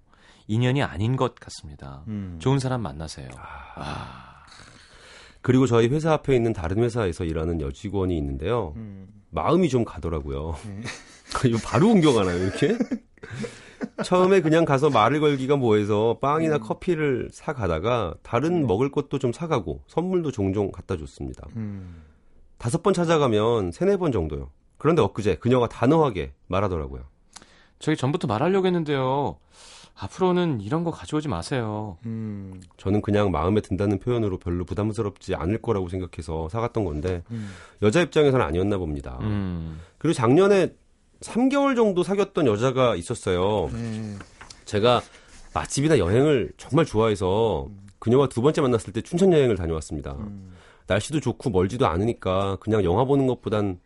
인연이 0.50 0.82
아닌 0.82 1.16
것 1.16 1.36
같습니다. 1.36 2.04
음. 2.08 2.38
좋은 2.40 2.58
사람 2.58 2.82
만나세요. 2.82 3.30
그리고 5.42 5.68
저희 5.68 5.88
회사 5.90 6.12
앞에 6.14 6.36
있는 6.36 6.54
다른 6.54 6.84
회사에서 6.84 7.24
일하는 7.24 7.62
여직원이 7.62 8.18
있는데요. 8.18 8.74
음. 8.76 9.08
마음이 9.30 9.70
좀 9.70 9.86
가더라고요. 9.86 10.56
이거 11.46 11.60
바로 11.64 11.90
공격하나요, 11.90 12.44
이렇게? 12.44 12.76
처음에 14.04 14.42
그냥 14.42 14.66
가서 14.66 14.90
말을 14.90 15.20
걸기가 15.20 15.56
뭐해서 15.56 16.18
빵이나 16.20 16.58
커피를 16.58 17.30
사 17.32 17.54
가다가 17.54 18.16
다른 18.24 18.66
먹을 18.66 18.90
것도 18.90 19.20
좀 19.20 19.32
사가고 19.32 19.84
선물도 19.86 20.32
종종 20.32 20.72
갖다 20.72 20.98
줬습니다. 20.98 21.46
음. 21.58 22.02
다섯 22.58 22.82
번 22.82 22.96
찾아가면 22.96 23.72
세네 23.72 23.98
번 23.98 24.12
정도요. 24.12 24.50
그런데 24.80 25.04
엊그제 25.04 25.36
그녀가 25.36 25.70
단호하게 25.70 26.34
말하더라고요. 26.48 27.04
저희 27.78 27.96
전부터 27.96 28.28
말하려고 28.28 28.66
했는데요. 28.66 29.38
앞으로는 30.02 30.62
이런 30.62 30.84
거 30.84 30.92
가져오지 30.92 31.28
마세요. 31.28 31.98
음. 32.06 32.62
저는 32.78 33.02
그냥 33.02 33.32
마음에 33.32 33.60
든다는 33.60 34.00
표현으로 34.00 34.38
별로 34.40 34.64
부담스럽지 34.64 35.36
않을 35.36 35.62
거라고 35.62 35.90
생각해서 35.90 36.48
사갔던 36.48 36.86
건데 36.86 37.24
음. 37.32 37.50
여자 37.82 38.02
입장에서는 38.02 38.44
아니었나 38.46 38.78
봅니다. 38.78 39.18
음. 39.22 39.80
그리고 39.98 40.14
작년에 40.14 40.74
3개월 41.20 41.76
정도 41.76 42.04
사귀었던 42.04 42.48
여자가 42.48 42.96
있었어요. 42.96 43.70
네. 43.74 44.16
제가 44.64 45.02
맛집이나 45.54 45.98
여행을 45.98 46.54
정말 46.56 46.86
좋아해서 46.86 47.68
그녀와 48.00 48.30
두 48.30 48.42
번째 48.42 48.62
만났을 48.62 48.94
때 48.94 49.02
춘천 49.02 49.34
여행을 49.34 49.58
다녀왔습니다. 49.58 50.14
음. 50.14 50.54
날씨도 50.88 51.20
좋고 51.20 51.50
멀지도 51.50 51.88
않으니까 51.88 52.56
그냥 52.62 52.86
영화 52.86 53.04
보는 53.04 53.28
것보단 53.28 53.80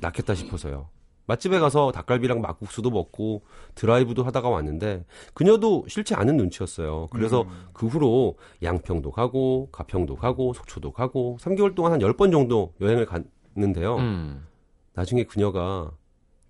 낫겠다 0.00 0.34
싶어서요. 0.34 0.88
맛집에 1.28 1.58
가서 1.60 1.92
닭갈비랑 1.92 2.40
막국수도 2.40 2.90
먹고 2.90 3.42
드라이브도 3.74 4.24
하다가 4.24 4.48
왔는데 4.48 5.04
그녀도 5.34 5.84
싫지 5.86 6.14
않은 6.14 6.36
눈치였어요. 6.38 7.08
그래서 7.10 7.44
그 7.74 7.86
후로 7.86 8.34
양평도 8.62 9.10
가고 9.12 9.68
가평도 9.70 10.16
가고 10.16 10.54
속초도 10.54 10.92
가고 10.92 11.36
3개월 11.40 11.74
동안 11.74 11.92
한 11.92 12.00
10번 12.00 12.32
정도 12.32 12.72
여행을 12.80 13.06
갔는데요. 13.06 13.96
음. 13.96 14.46
나중에 14.94 15.24
그녀가 15.24 15.90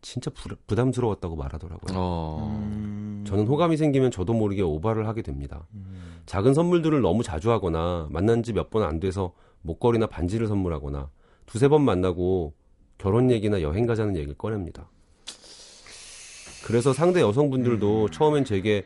진짜 0.01 0.31
부, 0.31 0.49
부담스러웠다고 0.69 1.35
말하더라고요. 1.35 1.99
어. 1.99 2.49
음. 2.63 3.25
저는 3.27 3.49
호감이 3.49 3.77
생기면 3.77 4.13
저도 4.13 4.33
모르게 4.33 4.63
오바를 4.63 5.09
하게 5.09 5.23
됩니다. 5.23 5.67
작은 6.27 6.55
선물들을 6.55 7.01
너무 7.03 7.23
자주 7.25 7.51
하거나 7.51 8.07
만난 8.11 8.43
지 8.45 8.53
몇 8.53 8.71
번 8.71 8.85
안 8.85 9.01
돼서 9.01 9.33
목걸이나 9.63 10.07
반지를 10.07 10.47
선물하거나 10.47 11.11
두세 11.47 11.67
번 11.69 11.83
만나고 11.83 12.55
결혼 12.99 13.31
얘기나 13.31 13.63
여행 13.63 13.87
가자는 13.87 14.17
얘기를 14.17 14.35
꺼냅니다. 14.35 14.89
그래서 16.67 16.93
상대 16.93 17.21
여성분들도 17.21 18.11
처음엔 18.11 18.45
제게 18.45 18.85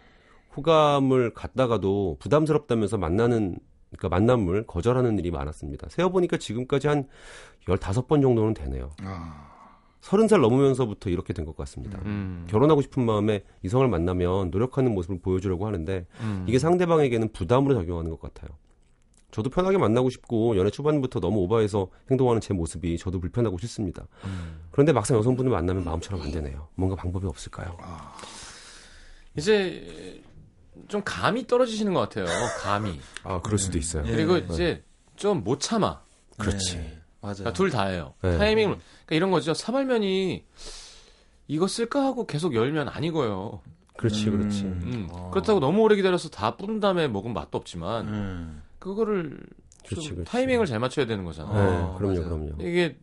호감을 0.56 1.32
갖다가도 1.34 2.18
부담스럽다면서 2.20 2.98
만나는 2.98 3.56
그러니까 3.90 4.08
만남을 4.10 4.66
거절하는 4.66 5.18
일이 5.18 5.30
많았습니다. 5.30 5.88
세어보니까 5.90 6.36
지금까지 6.36 6.88
한 6.88 7.08
15번 7.66 8.22
정도는 8.22 8.54
되네요. 8.54 8.90
아. 9.02 9.48
30살 10.02 10.40
넘으면서부터 10.40 11.10
이렇게 11.10 11.32
된 11.32 11.44
것 11.46 11.56
같습니다. 11.56 11.98
음. 12.04 12.44
결혼하고 12.48 12.82
싶은 12.82 13.04
마음에 13.04 13.44
이성을 13.62 13.86
만나면 13.88 14.50
노력하는 14.50 14.92
모습을 14.94 15.20
보여주려고 15.20 15.66
하는데 15.66 16.06
음. 16.20 16.44
이게 16.48 16.58
상대방에게는 16.58 17.32
부담으로 17.32 17.74
작용하는 17.74 18.10
것 18.10 18.20
같아요. 18.20 18.50
저도 19.32 19.50
편하게 19.50 19.78
만나고 19.78 20.10
싶고 20.10 20.56
연애 20.56 20.70
초반부터 20.70 21.18
너무 21.18 21.40
오버해서 21.40 21.88
행동하는 22.10 22.40
제 22.40 22.54
모습이 22.54 22.96
저도 22.98 23.18
불편하고 23.18 23.58
싫습니다. 23.58 24.06
음. 24.24 24.60
그런데 24.70 24.92
막상 24.92 25.16
여성분을 25.16 25.50
만나면 25.50 25.84
마음처럼 25.84 26.22
안 26.22 26.30
되네요. 26.30 26.68
뭔가 26.76 26.94
방법이 26.94 27.26
없을까요? 27.26 27.76
이제 29.36 30.22
좀 30.88 31.02
감이 31.04 31.46
떨어지시는 31.46 31.94
것 31.94 32.00
같아요. 32.00 32.26
감이. 32.62 33.00
아 33.24 33.40
그럴 33.40 33.58
수도 33.58 33.78
있어요. 33.78 34.04
예. 34.06 34.12
그리고 34.12 34.36
이제 34.38 34.84
좀 35.16 35.42
못 35.44 35.60
참아. 35.60 36.02
그렇지. 36.38 36.76
네. 36.76 36.98
맞아요. 37.20 37.34
그러니까 37.36 37.52
둘 37.54 37.70
다예요. 37.70 38.14
네. 38.22 38.36
타이밍을. 38.38 38.76
그러니까 38.76 39.14
이런 39.16 39.30
거죠. 39.30 39.54
사발면이 39.54 40.44
이거 41.48 41.66
쓸까 41.66 42.04
하고 42.04 42.26
계속 42.26 42.54
열면 42.54 42.88
안 42.88 43.04
익어요. 43.04 43.60
그렇지, 43.96 44.28
음. 44.28 44.38
그렇지. 44.38 44.62
음. 44.64 45.08
어. 45.12 45.30
그렇다고 45.30 45.60
너무 45.60 45.82
오래 45.82 45.94
기다려서 45.96 46.28
다 46.30 46.56
뿌른 46.56 46.80
다음에 46.80 47.08
먹으면 47.08 47.34
맛도 47.34 47.58
없지만 47.58 48.08
음. 48.08 48.62
그거를 48.82 49.30
좀 49.84 49.88
그렇지, 49.88 50.10
그렇지. 50.10 50.30
타이밍을 50.30 50.66
잘 50.66 50.78
맞춰야 50.80 51.06
되는 51.06 51.24
거잖아요. 51.24 51.54
네, 51.70 51.76
어, 51.76 51.96
그럼요, 51.98 52.14
맞아요. 52.20 52.28
그럼요. 52.28 52.62
이게 52.68 52.96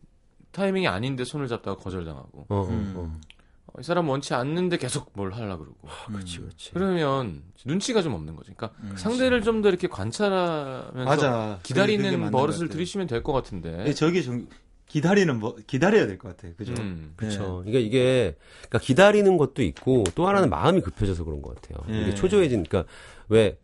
타이밍이 0.52 0.86
아닌데 0.88 1.24
손을 1.24 1.48
잡다가 1.48 1.76
거절당하고 1.76 2.46
어, 2.48 2.56
어, 2.56 2.68
음. 2.68 2.92
어. 2.96 3.18
어, 3.66 3.72
이 3.80 3.82
사람 3.82 4.08
원치 4.08 4.34
않는데 4.34 4.76
계속 4.78 5.10
뭘 5.14 5.32
하려 5.32 5.56
그러고 5.56 5.88
그렇지, 6.08 6.40
그렇지. 6.40 6.70
그러면 6.74 7.42
눈치가 7.64 8.02
좀 8.02 8.14
없는 8.14 8.34
거죠. 8.36 8.52
그러니까 8.54 8.78
음. 8.82 8.94
상대를 8.96 9.42
좀 9.42 9.62
더 9.62 9.68
이렇게 9.68 9.86
관찰하면서 9.88 11.04
맞아. 11.04 11.58
기다리는 11.62 12.30
버릇을. 12.30 12.68
들이시면 12.68 13.06
될 13.06 13.22
것 13.22 13.32
같은데. 13.32 13.84
예, 13.86 13.92
저기 13.94 14.22
좀 14.22 14.48
기다리는 14.86 15.38
뭐 15.38 15.56
기다려야 15.66 16.06
될 16.08 16.18
것 16.18 16.36
같아요. 16.36 16.52
그죠? 16.56 16.72
음. 16.78 17.12
그렇죠. 17.16 17.62
이게 17.66 17.80
이게 17.80 18.36
그러니까 18.68 18.78
기다리는 18.80 19.36
것도 19.36 19.62
있고 19.62 20.04
또 20.16 20.26
하나는 20.26 20.50
마음이 20.50 20.80
급해져서 20.80 21.24
그런 21.24 21.40
것 21.42 21.54
같아요. 21.60 21.78
예. 21.94 22.02
이게 22.02 22.14
초조해진 22.14 22.64
그러니까 22.64 22.90
왜 23.28 23.56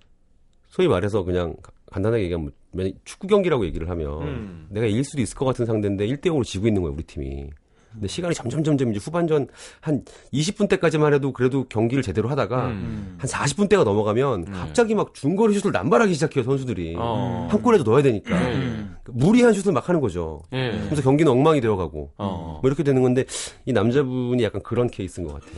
소위 0.68 0.86
말해서 0.88 1.24
그냥 1.24 1.56
가- 1.62 1.72
간단하게 1.96 2.24
얘기하면 2.24 2.52
만약 2.72 2.92
축구 3.04 3.26
경기라고 3.26 3.64
얘기를 3.64 3.88
하면 3.88 4.22
음. 4.22 4.66
내가 4.70 4.86
이길 4.86 5.02
수도 5.04 5.22
있을 5.22 5.36
것 5.36 5.46
같은 5.46 5.64
상대인데 5.64 6.06
1대 6.06 6.26
0으로 6.26 6.44
지고 6.44 6.66
있는 6.66 6.82
거예요, 6.82 6.94
우리 6.94 7.02
팀이. 7.04 7.48
근데 7.92 8.08
시간이 8.08 8.34
점점 8.34 8.62
점점 8.62 8.90
이제 8.90 9.00
후반전 9.02 9.46
한 9.80 10.04
20분 10.30 10.68
때까지만 10.68 11.14
해도 11.14 11.32
그래도 11.32 11.64
경기를 11.64 12.02
제대로 12.02 12.28
하다가 12.28 12.66
음. 12.66 13.16
한 13.18 13.26
40분 13.26 13.70
때가 13.70 13.84
넘어가면 13.84 14.44
네. 14.44 14.52
갑자기 14.52 14.94
막 14.94 15.14
중거리 15.14 15.58
슛을 15.58 15.72
남발하기 15.72 16.12
시작해요 16.12 16.44
선수들이 16.44 16.96
어. 16.98 17.48
한 17.50 17.62
골에도 17.62 17.84
넣어야 17.84 18.02
되니까 18.02 18.36
음. 18.36 18.96
무리한 19.06 19.54
슛을 19.54 19.72
막 19.72 19.88
하는 19.88 20.02
거죠. 20.02 20.42
예. 20.52 20.72
그래서 20.84 21.00
경기는 21.00 21.32
엉망이 21.32 21.62
되어가고 21.62 22.12
어. 22.18 22.58
뭐 22.60 22.68
이렇게 22.68 22.82
되는 22.82 23.00
건데 23.00 23.24
이 23.64 23.72
남자분이 23.72 24.42
약간 24.42 24.62
그런 24.62 24.90
케이스인 24.90 25.26
것 25.26 25.32
같아요. 25.32 25.54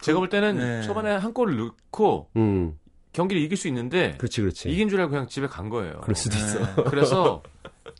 제가 0.00 0.18
볼 0.18 0.28
때는 0.28 0.56
네. 0.56 0.82
초반에 0.82 1.12
한 1.12 1.32
골을 1.32 1.56
넣고 1.56 2.30
음, 2.34 2.76
경기를 3.16 3.40
이길 3.40 3.56
수 3.56 3.66
있는데 3.68 4.14
그렇지, 4.18 4.42
그렇지. 4.42 4.68
이긴 4.68 4.90
줄 4.90 5.00
알고 5.00 5.10
그냥 5.10 5.26
집에 5.26 5.46
간 5.46 5.70
거예요. 5.70 6.00
그럴 6.02 6.14
수도 6.14 6.36
있어. 6.36 6.58
네. 6.58 6.84
그래서 6.90 7.42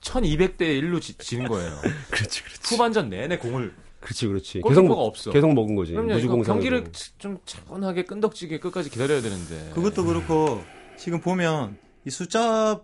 1200대 0.03 0.61
1로 0.61 1.01
지, 1.01 1.17
지는 1.17 1.49
거예요. 1.49 1.71
그렇지, 2.11 2.43
그렇지. 2.45 2.75
후반전 2.75 3.09
내내 3.09 3.39
공을 3.39 3.75
그렇지, 4.01 4.27
그렇지. 4.27 4.61
계속 4.61 4.91
없어. 4.91 5.31
계속 5.31 5.55
먹은 5.55 5.75
거지. 5.75 5.93
그럼요. 5.93 6.13
무주공사. 6.13 6.53
경기를 6.53 6.85
좀 7.19 7.39
차분하게 7.47 8.05
끈덕지게 8.05 8.61
끝까지 8.61 8.91
기다려야 8.91 9.23
되는데. 9.23 9.71
그것도 9.75 10.05
그렇고 10.05 10.63
지금 10.99 11.21
보면 11.21 11.79
이 12.05 12.11
숫자 12.11 12.81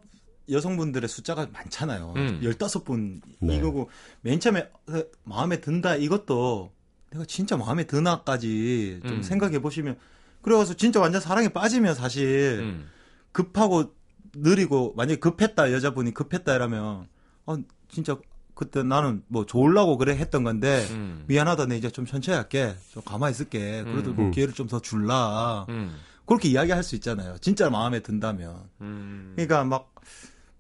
여성분들의 0.51 1.07
숫자가 1.09 1.49
많잖아요. 1.53 2.15
음. 2.17 2.41
15분 2.43 3.21
네. 3.41 3.57
이거고 3.57 3.91
맨 4.23 4.41
처음에 4.41 4.61
어, 4.61 5.03
마음에 5.25 5.61
든다 5.61 5.97
이것도 5.97 6.73
내가 7.11 7.27
진짜 7.27 7.59
마음에 7.59 7.85
드나까지 7.85 9.01
좀 9.07 9.19
음. 9.19 9.23
생각해 9.23 9.61
보시면 9.61 9.99
그래가서 10.43 10.75
진짜 10.75 11.01
완전 11.01 11.21
사랑에 11.21 11.49
빠지면 11.49 11.95
사실 11.95 12.59
음. 12.61 12.89
급하고 13.33 13.95
느리고 14.35 14.93
만약에 14.97 15.17
급했다 15.21 15.73
여자분이 15.73 16.13
급했다 16.15 16.55
이러면 16.55 17.07
어 17.47 17.57
진짜 17.89 18.17
그때 18.55 18.83
나는 18.83 19.23
뭐 19.29 19.47
좋으려고 19.47 19.97
그래 19.99 20.17
했던 20.17 20.45
건데 20.45 20.87
음. 20.91 21.25
미안하다 21.27 21.67
내 21.67 21.77
이제 21.77 21.91
좀 21.91 22.05
천천히 22.07 22.37
할게 22.37 22.75
좀 22.93 23.03
가만히 23.05 23.33
있을게 23.33 23.83
그래도 23.85 24.11
음. 24.11 24.17
뭐 24.17 24.25
음. 24.27 24.31
기회를 24.31 24.55
좀 24.55 24.69
더 24.69 24.81
줄라 24.81 25.67
음. 25.69 25.97
그렇게 26.27 26.49
이야기할 26.49 26.83
수 26.83 26.95
있잖아요 26.97 27.37
진짜 27.41 27.71
마음에 27.71 28.01
든다면 28.01 28.69
음. 28.81 29.33
그러니까 29.37 29.65
막 29.65 29.93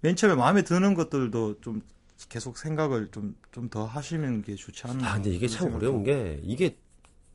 맨 0.04 0.16
처음에 0.16 0.34
마음에 0.34 0.62
드는 0.62 0.94
것들도 0.94 1.60
좀 1.60 1.80
계속 2.28 2.58
생각을 2.58 3.08
좀 3.12 3.36
좀 3.52 3.68
더 3.68 3.84
하시는 3.84 4.42
게 4.42 4.56
좋지 4.56 4.82
않나 4.88 5.08
아, 5.10 5.14
근데 5.14 5.30
이게 5.30 5.46
참 5.46 5.72
어려운. 5.74 6.02
게 6.02 6.40
이게 6.42 6.76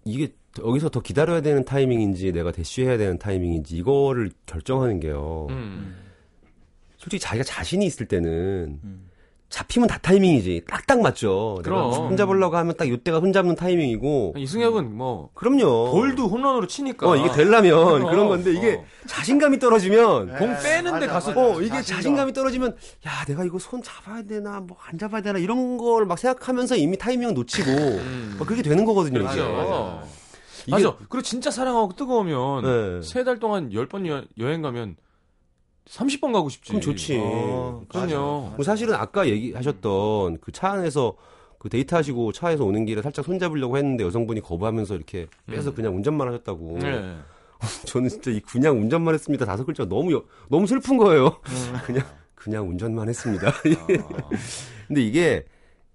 이게 0.08 0.34
여기서 0.60 0.90
더 0.90 1.02
기다려야 1.02 1.42
되는 1.42 1.64
타이밍인지 1.66 2.32
내가 2.32 2.52
대쉬해야 2.52 2.98
되는 2.98 3.18
타이밍인지 3.18 3.78
이거를 3.78 4.32
결정하는 4.46 5.00
게요. 5.00 5.48
음. 5.50 5.96
솔직히 6.98 7.20
자기가 7.20 7.44
자신이 7.44 7.86
있을 7.86 8.08
때는 8.08 8.80
음. 8.84 9.07
잡히면 9.50 9.88
다 9.88 9.98
타이밍이지. 10.00 10.64
딱딱 10.70 11.00
맞죠. 11.02 11.60
그럼. 11.64 11.84
내가 11.90 11.96
손잡으려고 11.96 12.58
하면 12.58 12.76
딱 12.76 12.86
이때가 12.88 13.22
손잡는 13.22 13.56
타이밍이고. 13.56 14.34
이승엽은 14.38 14.96
뭐 14.96 15.30
그럼요. 15.34 15.92
볼도 15.92 16.28
홈런으로 16.28 16.68
치니까 16.68 17.08
어, 17.10 17.16
이게 17.16 17.32
되려면 17.32 17.86
그럼. 18.00 18.12
그런 18.12 18.28
건데 18.28 18.52
이게 18.52 18.74
어. 18.76 18.86
자신감이 19.08 19.58
떨어지면 19.60 20.28
네. 20.34 20.38
공 20.38 20.54
빼는데 20.62 21.08
가서. 21.08 21.32
어, 21.32 21.62
이게 21.62 21.70
자신감. 21.76 21.96
자신감이 21.98 22.34
떨어지면, 22.34 22.76
야, 23.08 23.26
내가 23.26 23.46
이거 23.46 23.58
손 23.58 23.82
잡아야 23.82 24.24
되나, 24.24 24.60
뭐 24.60 24.78
안 24.90 24.98
잡아야 24.98 25.22
되나, 25.22 25.40
이런 25.40 25.78
걸 25.78 26.06
막 26.06 26.20
생각하면서 26.20 26.76
이미 26.76 26.98
타이밍 26.98 27.34
놓치고, 27.34 27.70
음. 27.72 28.36
막 28.38 28.46
그렇게 28.46 28.62
되는 28.64 28.84
거거든요, 28.86 29.20
그렇죠. 29.20 29.34
이게. 29.42 29.50
맞아. 29.50 30.04
이게- 30.68 30.72
맞아. 30.72 30.96
그리고 31.10 31.22
진짜 31.22 31.50
사랑하고 31.52 31.94
뜨거우면 31.96 32.64
네. 33.00 33.08
세달 33.08 33.40
동안 33.40 33.70
10번 33.72 34.06
여, 34.10 34.24
여행 34.40 34.62
가면 34.62 34.98
30번 35.88 36.34
가고 36.34 36.50
싶지. 36.50 36.70
그럼 36.70 36.82
좋지. 36.82 37.18
어, 37.22 37.84
그럼요. 37.90 38.54
뭐 38.56 38.64
사실은 38.64 38.94
아까 38.96 39.28
얘기하셨던 39.28 40.40
그 40.40 40.52
차 40.52 40.72
안에서 40.72 41.16
그 41.60 41.70
데이트 41.70 41.96
하시고 41.96 42.32
차에서 42.34 42.64
오는 42.66 42.86
길에 42.86 43.02
살짝 43.02 43.26
손잡으려고 43.26 43.78
했는데 43.78 44.04
여성분이 44.04 44.42
거부하면서 44.42 44.96
이렇게 44.96 45.28
빼서 45.48 45.72
음. 45.72 45.76
그냥 45.76 45.96
운전만 45.96 46.28
하셨다고. 46.28 46.80
네. 46.80 47.16
저는 47.88 48.10
진짜 48.10 48.30
이 48.32 48.40
그냥 48.42 48.78
운전만 48.80 49.14
했습니다. 49.16 49.46
다섯 49.46 49.66
글자 49.66 49.86
너무, 49.86 50.14
여- 50.14 50.24
너무 50.50 50.68
슬픈 50.68 50.98
거예요. 50.98 51.38
그냥, 51.86 52.06
그냥 52.36 52.70
운전만 52.70 53.10
했습니다. 53.10 53.50
아. 53.50 53.54
근데 54.88 55.02
이게 55.02 55.46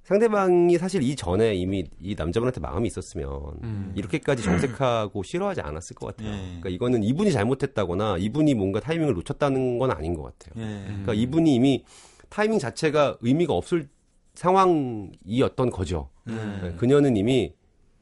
상대방이 0.03 0.77
사실 0.79 1.03
이 1.03 1.15
전에 1.15 1.55
이미 1.55 1.85
이 2.01 2.15
남자분한테 2.17 2.61
마음이 2.61 2.87
있었으면 2.88 3.29
음. 3.62 3.93
이렇게까지 3.95 4.43
정색하고 4.43 5.23
싫어하지 5.25 5.61
않았을 5.61 5.95
것 5.95 6.07
같아요. 6.07 6.33
예. 6.33 6.38
그러니까 6.38 6.69
이거는 6.71 7.05
이분이 7.05 7.31
잘못했다거나 7.31 8.19
이분이 8.19 8.55
뭔가 8.55 8.81
타이밍을 8.81 9.15
놓쳤다는 9.15 9.79
건 9.79 9.93
아닌 9.93 10.15
것 10.15 10.23
같아요. 10.23 10.65
예. 10.65 10.85
그러니까 10.87 11.15
이분이 11.15 11.55
이미 11.55 11.85
타이밍 12.29 12.59
자체가 12.59 13.19
의미가 13.21 13.53
없을 13.55 13.88
상황이었던 14.35 15.71
거죠. 15.71 16.09
예. 16.29 16.33
네, 16.33 16.75
그녀는 16.77 17.17
이미 17.17 17.55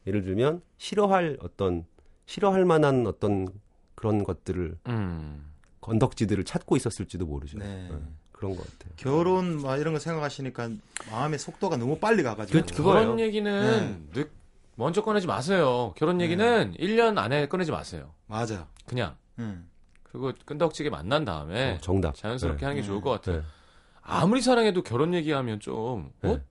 예를 0.07 0.23
들면 0.23 0.63
싫어할 0.79 1.37
어떤 1.43 1.85
싫어할 2.25 2.65
만한 2.65 3.07
어떤 3.07 3.49
그런 3.95 4.25
것들을 4.25 4.79
음. 4.87 5.53
건덕지들을 5.81 6.45
찾고 6.45 6.77
있었을지도 6.77 7.27
모르죠. 7.27 7.59
네. 7.59 7.89
네, 7.91 7.99
그런 8.41 8.57
것 8.57 8.63
같아요. 8.65 8.93
결혼 8.97 9.61
막 9.61 9.77
이런 9.77 9.93
거 9.93 10.01
생각하시니까 10.01 10.71
마음의 11.11 11.39
속도가 11.39 11.77
너무 11.77 11.99
빨리 11.99 12.23
가가지고 12.23 12.59
그- 12.67 12.75
그거예요. 12.75 13.01
결혼 13.03 13.21
얘기는 13.21 14.09
늦, 14.15 14.31
먼저 14.77 15.03
꺼내지 15.03 15.27
마세요. 15.27 15.93
결혼 15.99 16.23
얘기는 16.23 16.75
1년 16.79 17.19
안에 17.19 17.49
꺼내지 17.49 17.71
마세요. 17.71 18.15
맞아. 18.27 18.67
그냥. 18.87 19.15
응. 19.39 19.67
그리고 20.05 20.33
끈덕지게 20.47 20.89
만난 20.89 21.27
다음에 21.27 21.75
어, 21.75 21.79
정답. 21.83 22.15
네. 22.15 22.23
자연스럽게 22.23 22.61
네. 22.61 22.65
하는 22.65 22.81
게 22.81 22.87
좋을 22.87 23.03
것 23.03 23.11
같아요. 23.11 23.41
네. 23.41 23.43
아무리 24.01 24.41
사랑해도 24.41 24.83
결혼 24.85 25.13
얘기하면 25.13 25.61
좀 25.61 26.11
어? 26.23 26.29
네. 26.29 26.43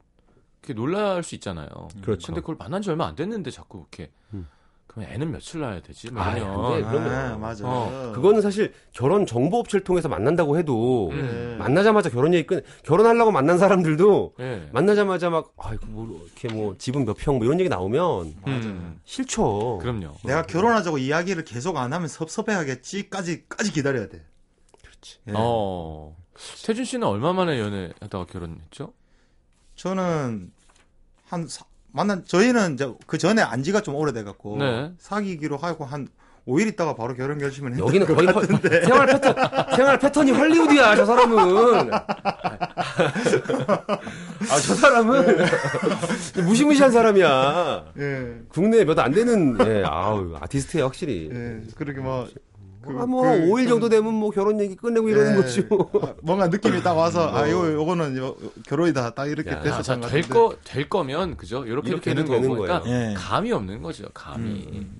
그게 0.62 0.73
놀랄 0.75 1.23
수 1.23 1.34
있잖아요. 1.36 1.67
그렇죠. 2.04 2.28
근데 2.28 2.41
그걸 2.41 2.56
만난 2.60 2.84
지 2.84 2.91
얼마 2.91 3.08
안 3.08 3.15
됐는데 3.15 3.49
자꾸 3.49 3.80
이렇게 3.80 4.12
음. 4.34 4.47
그럼 4.89 5.08
애는 5.08 5.32
며칠 5.32 5.62
낳아야 5.62 5.82
되지? 5.82 6.10
뭐 6.12 6.21
아, 6.23 6.34
그러면- 6.34 7.13
아, 7.13 7.38
맞아. 7.38 7.63
어, 7.65 8.12
그거는 8.15 8.41
사실 8.41 8.73
결혼 8.91 9.28
정보 9.28 9.60
업체를 9.60 9.84
통해서 9.84 10.10
만난다고 10.10 10.58
해도 10.58 11.10
음. 11.12 11.58
만나자마자 11.60 12.10
결혼 12.10 12.34
얘기 12.34 12.47
끝 12.47 12.65
결혼하려고 12.84 13.32
만난 13.32 13.60
사람들도 13.60 14.34
예. 14.39 14.67
만나자마자 14.73 15.30
막 15.30 15.54
아이고 15.58 15.86
뭐 15.88 16.19
이렇게 16.25 16.52
뭐 16.52 16.75
집은 16.78 17.06
몇 17.06 17.15
평 17.17 17.38
뭐 17.38 17.45
이런 17.45 17.60
얘기 17.60 17.69
나오면 17.69 18.34
음. 18.47 18.99
싫죠. 19.06 19.78
그럼요. 19.80 20.15
내가 20.23 20.41
결혼하자고 20.41 20.97
이야기를 20.97 21.45
계속 21.45 21.78
안 21.78 21.93
하면 21.93 22.08
섭섭해하겠지까지까지 22.08 23.71
기다려야 23.71 24.10
돼. 24.10 24.23
그렇지. 24.82 25.19
예. 25.28 25.34
어. 25.36 26.17
태준 26.65 26.84
씨는 26.86 27.08
얼마 27.08 27.32
만에 27.32 27.60
연애하다가 27.60 28.25
결혼했죠? 28.25 28.91
저는 29.75 30.52
한 31.28 31.47
사- 31.47 31.65
만난 31.91 32.23
저희는 32.25 32.75
이제 32.75 32.91
그 33.08 33.17
전에 33.17 33.41
안지가 33.41 33.82
좀 33.82 33.95
오래돼 33.95 34.23
갖고 34.23 34.58
네. 34.58 34.91
사귀기로 34.99 35.58
하고 35.58 35.86
한 35.86 36.08
5일 36.47 36.67
있다가 36.69 36.95
바로 36.95 37.13
결혼 37.15 37.38
결심을 37.38 37.71
했는데 37.73 37.88
여기는 37.88 38.08
거의 38.15 38.28
허- 38.28 38.41
생활 38.86 39.06
패턴 39.06 39.36
생활 39.75 39.99
패턴이 39.99 40.32
헐리우드야 40.32 40.95
저 40.95 41.06
사람은. 41.06 41.93
아 41.93 42.06
저 44.65 44.73
사람은 44.75 45.38
무시무시한 46.43 46.91
사람이야. 46.91 47.86
예. 47.99 48.34
국내에 48.49 48.86
몇 48.86 48.99
안 48.99 49.12
되는 49.12 49.58
예, 49.65 49.84
아우 49.86 50.36
아티스트야 50.41 50.86
확실히. 50.86 51.30
예. 51.32 51.62
그렇게 51.75 51.99
뭐 51.99 52.28
그- 52.82 52.98
아, 52.98 53.06
뭐 53.06 53.24
그- 53.24 53.30
5일 53.48 53.68
정도 53.68 53.89
되면 53.89 54.13
뭐 54.13 54.30
결혼 54.32 54.60
얘기 54.62 54.76
끝내고 54.76 55.10
이러는 55.10 55.34
예. 55.34 55.36
거지. 55.36 55.62
뭐. 55.63 55.89
아, 56.02 56.13
뭔가 56.22 56.48
느낌이 56.48 56.82
딱 56.82 56.94
와서 56.94 57.28
아 57.30 57.50
요 57.50 57.74
요거는 57.74 58.18
요- 58.18 58.36
결혼이다 58.68 59.13
딱 59.13 59.28
이렇게 59.28 59.52
야, 59.52 59.58
아, 59.58 59.62
됐었던 59.62 59.84
자, 59.84 59.96
것될 59.96 60.22
같은데. 60.22 60.28
거, 60.39 60.56
될 60.63 60.89
거면, 60.89 61.36
그죠? 61.38 61.65
이렇게, 61.65 61.89
이렇게 61.89 62.13
되는 62.13 62.26
되는 62.26 62.50
거예요. 62.50 62.82
예. 62.88 63.13
감이 63.18 63.52
없는 63.52 63.82
거죠, 63.82 64.08
감이. 64.13 64.68
음, 64.72 65.00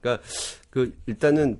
그러니까 0.00 0.22
그 0.70 0.92
일단은 1.06 1.58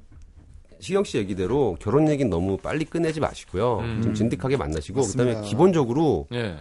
시경 0.81 1.05
씨 1.05 1.19
얘기대로 1.19 1.77
결혼 1.81 2.09
얘기는 2.09 2.29
너무 2.29 2.57
빨리 2.59 2.85
끝내지 2.85 3.21
마시고요. 3.21 3.79
음. 3.79 4.01
좀 4.03 4.13
진득하게 4.15 4.57
만나시고 4.57 5.01
맞습니다. 5.01 5.25
그다음에 5.25 5.49
기본적으로 5.49 6.27
예. 6.33 6.57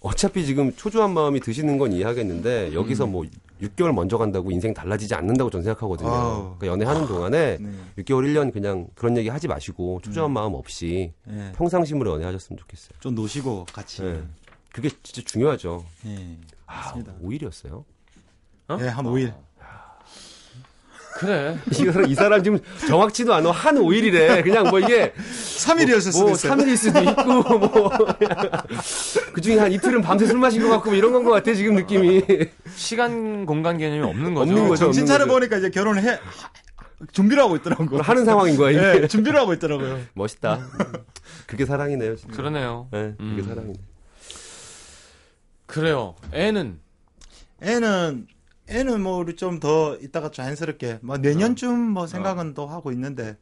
어차피 0.00 0.46
지금 0.46 0.72
초조한 0.76 1.12
마음이 1.12 1.40
드시는 1.40 1.76
건 1.76 1.92
이해하겠는데 1.92 2.72
여기서 2.72 3.06
뭐 3.06 3.24
6개월 3.62 3.92
먼저 3.92 4.18
간다고 4.18 4.50
인생 4.50 4.72
달라지지 4.72 5.14
않는다고 5.14 5.50
저는 5.50 5.64
생각하거든요. 5.64 6.56
그러니까 6.58 6.66
연애하는 6.66 7.06
동안에 7.06 7.58
네. 7.58 7.70
6개월 7.98 8.24
1년 8.26 8.52
그냥 8.52 8.88
그런 8.94 9.16
얘기 9.16 9.28
하지 9.28 9.48
마시고 9.48 10.00
초조한 10.02 10.30
마음 10.32 10.54
없이 10.54 11.12
예. 11.28 11.52
평상심으로 11.56 12.12
연애하셨으면 12.14 12.58
좋겠어요. 12.58 12.98
좀 13.00 13.14
노시고 13.14 13.66
같이. 13.72 14.02
네. 14.02 14.22
그게 14.72 14.88
진짜 15.02 15.22
중요하죠. 15.24 15.84
예. 16.06 16.36
아, 16.66 16.76
맞습니다. 16.76 17.14
5일이었어요. 17.22 17.84
어? 18.68 18.78
예, 18.80 18.86
한 18.86 19.04
5일. 19.04 19.34
그래. 21.20 21.58
이 21.70 21.74
사람, 21.74 22.06
이 22.10 22.14
사람 22.14 22.42
지금 22.42 22.58
정확치도 22.88 23.34
않아. 23.34 23.50
한 23.50 23.76
5일이래. 23.76 24.42
그냥 24.42 24.68
뭐 24.70 24.80
이게 24.80 25.12
3일이었을 25.18 26.12
수도 26.12 26.22
뭐 26.24 26.30
있어요. 26.32 26.52
3일일 26.54 26.76
수도 26.76 27.00
있고 27.02 27.58
뭐. 27.58 27.90
그 29.34 29.40
중에 29.42 29.58
한 29.58 29.70
이틀은 29.70 30.00
밤새 30.00 30.26
술 30.26 30.38
마신 30.38 30.62
것 30.62 30.70
같고 30.70 30.90
뭐 30.90 30.96
이런 30.98 31.12
건 31.12 31.20
것 31.24 31.30
같아 31.32 31.52
지금 31.52 31.74
느낌이. 31.74 32.22
시간, 32.74 33.44
공간 33.44 33.76
개념이 33.76 34.02
없는 34.02 34.32
거죠. 34.34 34.50
없는 34.50 34.68
거죠. 34.68 34.84
정신 34.86 35.04
차려 35.04 35.26
거죠. 35.26 35.34
보니까 35.34 35.58
이제 35.58 35.68
결혼을 35.70 36.02
해 36.02 36.08
하- 36.10 36.18
준비를 37.12 37.42
하고 37.42 37.56
있더라고요. 37.56 38.00
하는 38.00 38.24
상황인 38.24 38.56
거야 38.56 38.70
이게. 38.70 39.02
예, 39.02 39.06
준비를 39.06 39.38
하고 39.38 39.52
있더라고요. 39.52 40.00
멋있다. 40.14 40.66
그게 41.46 41.66
사랑이네요. 41.66 42.16
진짜. 42.16 42.34
그러네요. 42.36 42.88
네, 42.92 43.14
그게 43.18 43.42
음. 43.42 43.44
사랑이네. 43.46 43.74
그래요. 45.66 46.14
애는 46.32 46.80
애는 47.62 48.26
애는 48.70 49.02
뭐 49.02 49.18
우리 49.18 49.34
좀 49.36 49.60
더 49.60 49.96
이따가 50.00 50.30
자연스럽게 50.30 51.00
뭐 51.02 51.18
내년쯤 51.18 51.78
뭐 51.90 52.06
생각은 52.06 52.54
또 52.54 52.66
하고 52.66 52.92
있는데 52.92 53.36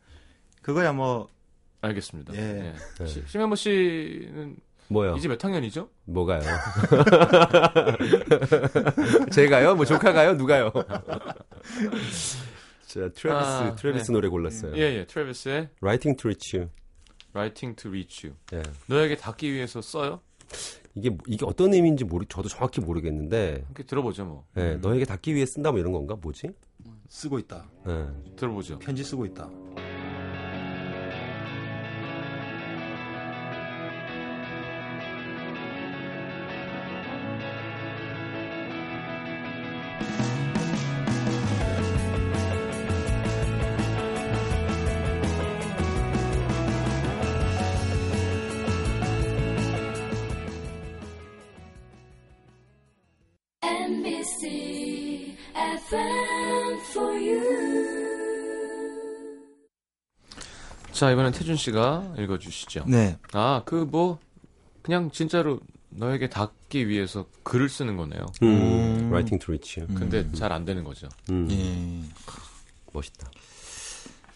그거야 0.63 0.93
뭐 0.93 1.29
알겠습니다. 1.83 2.35
예. 2.35 2.75
예. 3.01 3.07
시- 3.07 3.23
심현보 3.27 3.55
씨는 3.57 4.57
뭐요? 4.89 5.15
이제 5.17 5.29
몇 5.29 5.43
학년이죠? 5.45 5.89
뭐가요? 6.07 6.41
제가요? 9.31 9.75
뭐 9.77 9.85
조카가요? 9.85 10.35
누가요? 10.35 10.73
자, 12.87 13.01
트래비스, 13.11 13.29
아, 13.29 13.75
트래비스 13.77 14.07
네. 14.07 14.13
노래 14.13 14.29
골랐어요. 14.29 14.75
예, 14.77 14.81
예. 14.99 15.07
트래비스의 15.07 15.69
Writing 15.83 16.17
to 16.21 16.29
Reach 16.31 16.57
You. 16.57 16.71
Writing 17.35 17.77
to 17.77 17.91
Reach 17.91 18.27
You. 18.27 18.37
예. 18.55 18.63
너에게 18.87 19.17
닿기 19.17 19.53
위해서 19.53 19.83
써요? 19.83 20.21
이게 20.95 21.17
이게 21.27 21.45
어떤 21.47 21.73
의미인지 21.75 22.05
모르 22.05 22.25
저도 22.29 22.49
정확히 22.49 22.81
모르겠는데 22.81 23.63
함께 23.67 23.83
들어보죠, 23.85 24.25
뭐. 24.25 24.45
예, 24.57 24.75
너에게 24.77 25.05
닿기 25.05 25.35
위해 25.35 25.47
쓴다 25.47 25.71
뭐 25.71 25.79
이런 25.81 25.93
건가? 25.93 26.17
뭐지? 26.21 26.51
쓰고 27.09 27.39
있다. 27.39 27.69
예. 27.89 28.07
들어보죠. 28.37 28.79
편지 28.79 29.03
쓰고 29.05 29.25
있다. 29.27 29.49
자, 61.29 61.31
이번엔 61.31 61.33
태준 61.33 61.57
씨가 61.57 62.15
읽어주시죠. 62.19 62.85
네. 62.87 63.19
아, 63.33 63.63
그 63.65 63.75
뭐, 63.91 64.19
그냥 64.83 65.11
진짜로 65.11 65.61
너에게 65.91 66.29
닿기 66.29 66.89
위해서 66.89 67.27
글을 67.43 67.69
쓰는 67.69 67.97
거네요. 67.97 68.27
음, 68.43 69.09
Writing 69.11 69.39
to 69.45 69.53
Reach 69.55 69.81
You. 69.81 69.95
근데 69.95 70.31
잘안 70.33 70.65
되는 70.65 70.85
거죠. 70.85 71.09
음, 71.31 71.49
예. 71.51 72.09
멋있다. 72.93 73.31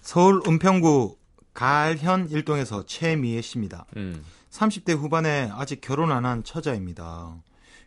서울 0.00 0.42
은평구 0.46 1.16
갈현 1.55 2.28
일동에서 2.31 2.85
최미애 2.87 3.40
씨입니다. 3.42 3.87
음. 3.96 4.24
30대 4.50 4.96
후반에 4.96 5.50
아직 5.52 5.81
결혼 5.81 6.11
안 6.12 6.24
한 6.24 6.42
처자입니다. 6.44 7.35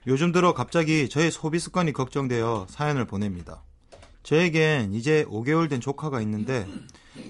요즘 0.07 0.31
들어 0.31 0.53
갑자기 0.53 1.09
저의 1.09 1.31
소비 1.31 1.59
습관이 1.59 1.91
걱정되어 1.93 2.67
사연을 2.69 3.05
보냅니다. 3.05 3.63
저에겐 4.23 4.93
이제 4.93 5.25
5개월 5.27 5.69
된 5.69 5.81
조카가 5.81 6.21
있는데 6.21 6.67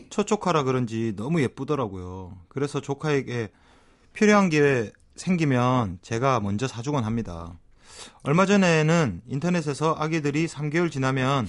첫 0.09 0.27
조카라 0.27 0.63
그런지 0.63 1.13
너무 1.15 1.41
예쁘더라고요. 1.41 2.37
그래서 2.47 2.81
조카에게 2.81 3.49
필요한 4.13 4.49
게 4.49 4.91
생기면 5.15 5.99
제가 6.01 6.39
먼저 6.39 6.67
사주곤 6.67 7.03
합니다. 7.03 7.57
얼마 8.23 8.45
전에는 8.45 9.21
인터넷에서 9.27 9.95
아기들이 9.97 10.47
3개월 10.47 10.91
지나면 10.91 11.47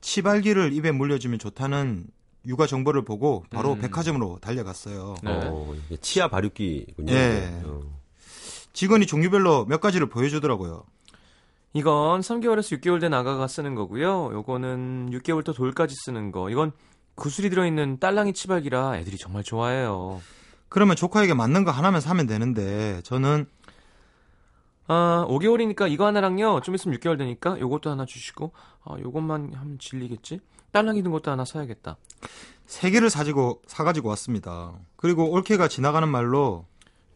치발기를 0.00 0.72
입에 0.72 0.90
물려주면 0.90 1.38
좋다는 1.38 2.06
육아 2.46 2.66
정보를 2.66 3.04
보고 3.04 3.44
바로 3.50 3.74
음. 3.74 3.80
백화점으로 3.80 4.38
달려갔어요. 4.40 5.14
네. 5.22 5.30
어, 5.30 5.74
치아 6.00 6.28
발육기군요. 6.28 7.12
예. 7.12 7.62
어. 7.64 7.82
직원이 8.72 9.06
종류별로 9.06 9.66
몇 9.66 9.80
가지를 9.80 10.08
보여주더라고요. 10.08 10.84
이건 11.74 12.20
3개월에서 12.20 12.80
6개월 12.80 13.00
된 13.00 13.14
아가가 13.14 13.46
쓰는 13.46 13.74
거고요. 13.74 14.30
요거는 14.32 15.10
6개월부터 15.12 15.54
돌까지 15.54 15.94
쓰는 16.04 16.32
거. 16.32 16.50
이건 16.50 16.72
구슬이 17.14 17.50
들어있는 17.50 17.98
딸랑이 17.98 18.32
치발기라 18.32 18.98
애들이 18.98 19.18
정말 19.18 19.42
좋아해요. 19.42 20.20
그러면 20.68 20.96
조카에게 20.96 21.34
맞는 21.34 21.64
거 21.64 21.70
하나만 21.70 22.00
사면 22.00 22.26
되는데 22.26 23.00
저는 23.02 23.46
아, 24.88 25.24
5개월이니까 25.28 25.90
이거 25.90 26.06
하나랑요. 26.06 26.60
좀 26.60 26.74
있으면 26.74 26.98
6개월 26.98 27.16
되니까 27.16 27.58
요것도 27.58 27.88
하나 27.88 28.04
주시고, 28.04 28.52
아, 28.84 28.96
요것만 28.98 29.52
하면 29.54 29.78
질리겠지? 29.78 30.40
딸랑이 30.72 31.02
든 31.02 31.12
것도 31.12 31.30
하나 31.30 31.44
사야겠다. 31.44 31.96
세 32.66 32.90
개를 32.90 33.08
사지고 33.08 33.62
사가지고 33.66 34.08
왔습니다. 34.10 34.72
그리고 34.96 35.30
올케가 35.30 35.68
지나가는 35.68 36.08
말로 36.08 36.66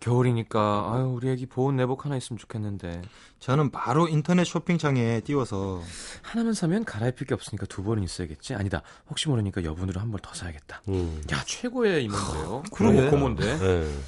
겨울이니까, 0.01 0.93
아유, 0.95 1.05
우리 1.07 1.29
애기 1.31 1.47
보온 1.47 1.77
내복 1.77 2.05
하나 2.05 2.17
있으면 2.17 2.39
좋겠는데. 2.39 3.03
저는 3.41 3.71
바로 3.71 4.09
인터넷 4.09 4.45
쇼핑창에 4.45 5.21
띄워서 5.21 5.83
하나만 6.23 6.55
사면 6.55 6.85
갈아입힐 6.85 7.27
게 7.27 7.35
없으니까 7.35 7.67
두 7.67 7.83
벌은 7.83 8.03
있어야겠지? 8.03 8.55
아니다. 8.55 8.83
혹시 9.09 9.29
모르니까 9.29 9.65
여분으로 9.65 10.01
한 10.01 10.11
벌 10.11 10.21
더 10.21 10.33
사야겠다. 10.35 10.83
음. 10.89 11.23
야, 11.33 11.43
최고의 11.45 12.05
이모인데요. 12.05 12.63
그러게. 12.73 13.11
고모인데. 13.11 13.45
예. 13.47 13.99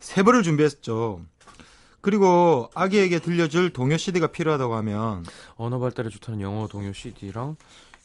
세 0.00 0.22
벌을 0.22 0.42
준비했죠. 0.42 1.20
그리고 2.00 2.70
아기에게 2.74 3.18
들려줄 3.18 3.72
동요 3.72 3.96
CD가 3.96 4.28
필요하다고 4.28 4.74
하면 4.76 5.24
언어 5.56 5.78
발달에 5.80 6.08
좋다는 6.08 6.40
영어 6.40 6.68
동요 6.68 6.92
CD랑 6.92 7.56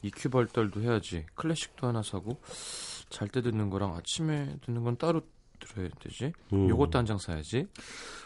EQ 0.01 0.29
발달도 0.31 0.81
해야지. 0.81 1.25
클래식도 1.35 1.85
하나 1.87 2.01
사고 2.01 2.41
잘 3.09 3.27
때 3.27 3.41
듣는 3.43 3.69
거랑 3.69 3.95
아침에 3.95 4.55
듣는 4.65 4.83
건 4.83 4.97
따로 4.97 5.21
들어야 5.67 5.89
되지. 6.01 6.33
음. 6.53 6.69
요것도 6.69 6.97
한 6.97 7.05
장 7.05 7.17
사야지. 7.17 7.67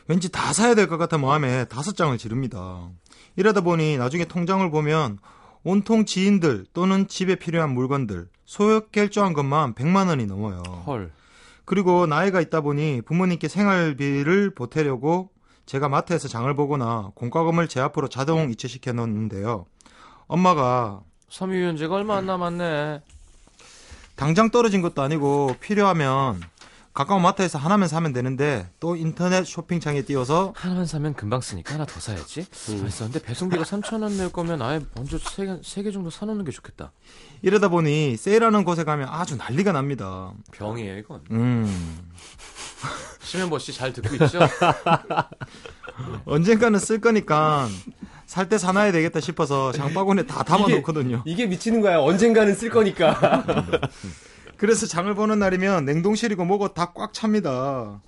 왠지 0.07 0.29
다 0.29 0.53
사야 0.53 0.75
될 0.75 0.87
것 0.87 0.97
같아 0.97 1.17
마음에 1.17 1.65
다섯 1.65 1.95
장을 1.95 2.15
지릅니다. 2.17 2.89
이러다 3.35 3.61
보니 3.61 3.97
나중에 3.97 4.25
통장을 4.25 4.69
보면 4.71 5.19
온통 5.63 6.05
지인들 6.05 6.65
또는 6.73 7.07
집에 7.07 7.35
필요한 7.35 7.73
물건들 7.73 8.27
소액 8.45 8.91
결제한 8.91 9.33
것만 9.33 9.73
100만 9.73 10.07
원이 10.07 10.27
넘어요. 10.27 10.61
헐. 10.85 11.11
그리고 11.65 12.05
나이가 12.05 12.39
있다 12.41 12.61
보니 12.61 13.01
부모님께 13.01 13.47
생활비를 13.47 14.53
보태려고 14.53 15.31
제가 15.65 15.89
마트에서 15.89 16.27
장을 16.27 16.53
보거나 16.55 17.11
공과금을 17.15 17.67
제 17.67 17.79
앞으로 17.79 18.07
자동 18.07 18.51
이체시켜 18.51 18.93
놓는데요. 18.93 19.65
엄마가 20.27 21.01
섬유유연제가 21.29 21.95
얼마 21.95 22.17
안 22.17 22.27
남았네. 22.27 23.01
당장 24.15 24.51
떨어진 24.51 24.81
것도 24.83 25.01
아니고 25.01 25.55
필요하면 25.59 26.39
가까운 26.95 27.21
마트에서 27.21 27.59
하나만 27.59 27.89
사면 27.89 28.13
되는데 28.13 28.69
또 28.79 28.95
인터넷 28.95 29.45
쇼핑창에 29.45 30.03
띄워서 30.03 30.53
하나만 30.55 30.85
사면 30.85 31.13
금방 31.13 31.41
쓰니까 31.41 31.73
하나 31.73 31.85
더 31.85 31.99
사야지. 31.99 32.47
알았어. 32.69 33.03
근데 33.03 33.21
배송비가 33.21 33.63
3,000원 33.63 34.13
낼 34.13 34.31
거면 34.31 34.61
아예 34.61 34.79
먼저 34.95 35.17
세 35.17 35.45
개, 35.45 35.57
세개 35.61 35.91
정도 35.91 36.09
사놓는 36.09 36.45
게 36.45 36.51
좋겠다. 36.51 36.93
이러다 37.41 37.67
보니 37.67 38.15
세일하는 38.15 38.63
곳에 38.63 38.85
가면 38.85 39.09
아주 39.09 39.35
난리가 39.35 39.73
납니다. 39.73 40.31
병이에요, 40.53 40.97
이건. 40.99 41.21
음. 41.31 41.99
심현보 43.21 43.59
씨 43.59 43.73
잘 43.73 43.91
듣고 43.91 44.15
있죠? 44.15 44.39
언젠가는 46.25 46.79
쓸 46.79 47.01
거니까 47.01 47.67
살 48.25 48.47
때 48.47 48.57
사놔야 48.57 48.91
되겠다 48.93 49.19
싶어서 49.19 49.71
장바구니에 49.73 50.25
다 50.27 50.43
담아 50.43 50.67
놓거든요. 50.69 51.23
이게 51.25 51.45
미치는 51.45 51.81
거야. 51.81 51.99
언젠가는 51.99 52.55
쓸 52.55 52.69
거니까. 52.69 53.43
그래서 54.57 54.85
장을 54.87 55.13
보는 55.13 55.39
날이면 55.39 55.85
냉동실이고 55.85 56.45
뭐고 56.45 56.69
다 56.73 56.93
꽉 56.93 57.13
찹니다. 57.13 58.01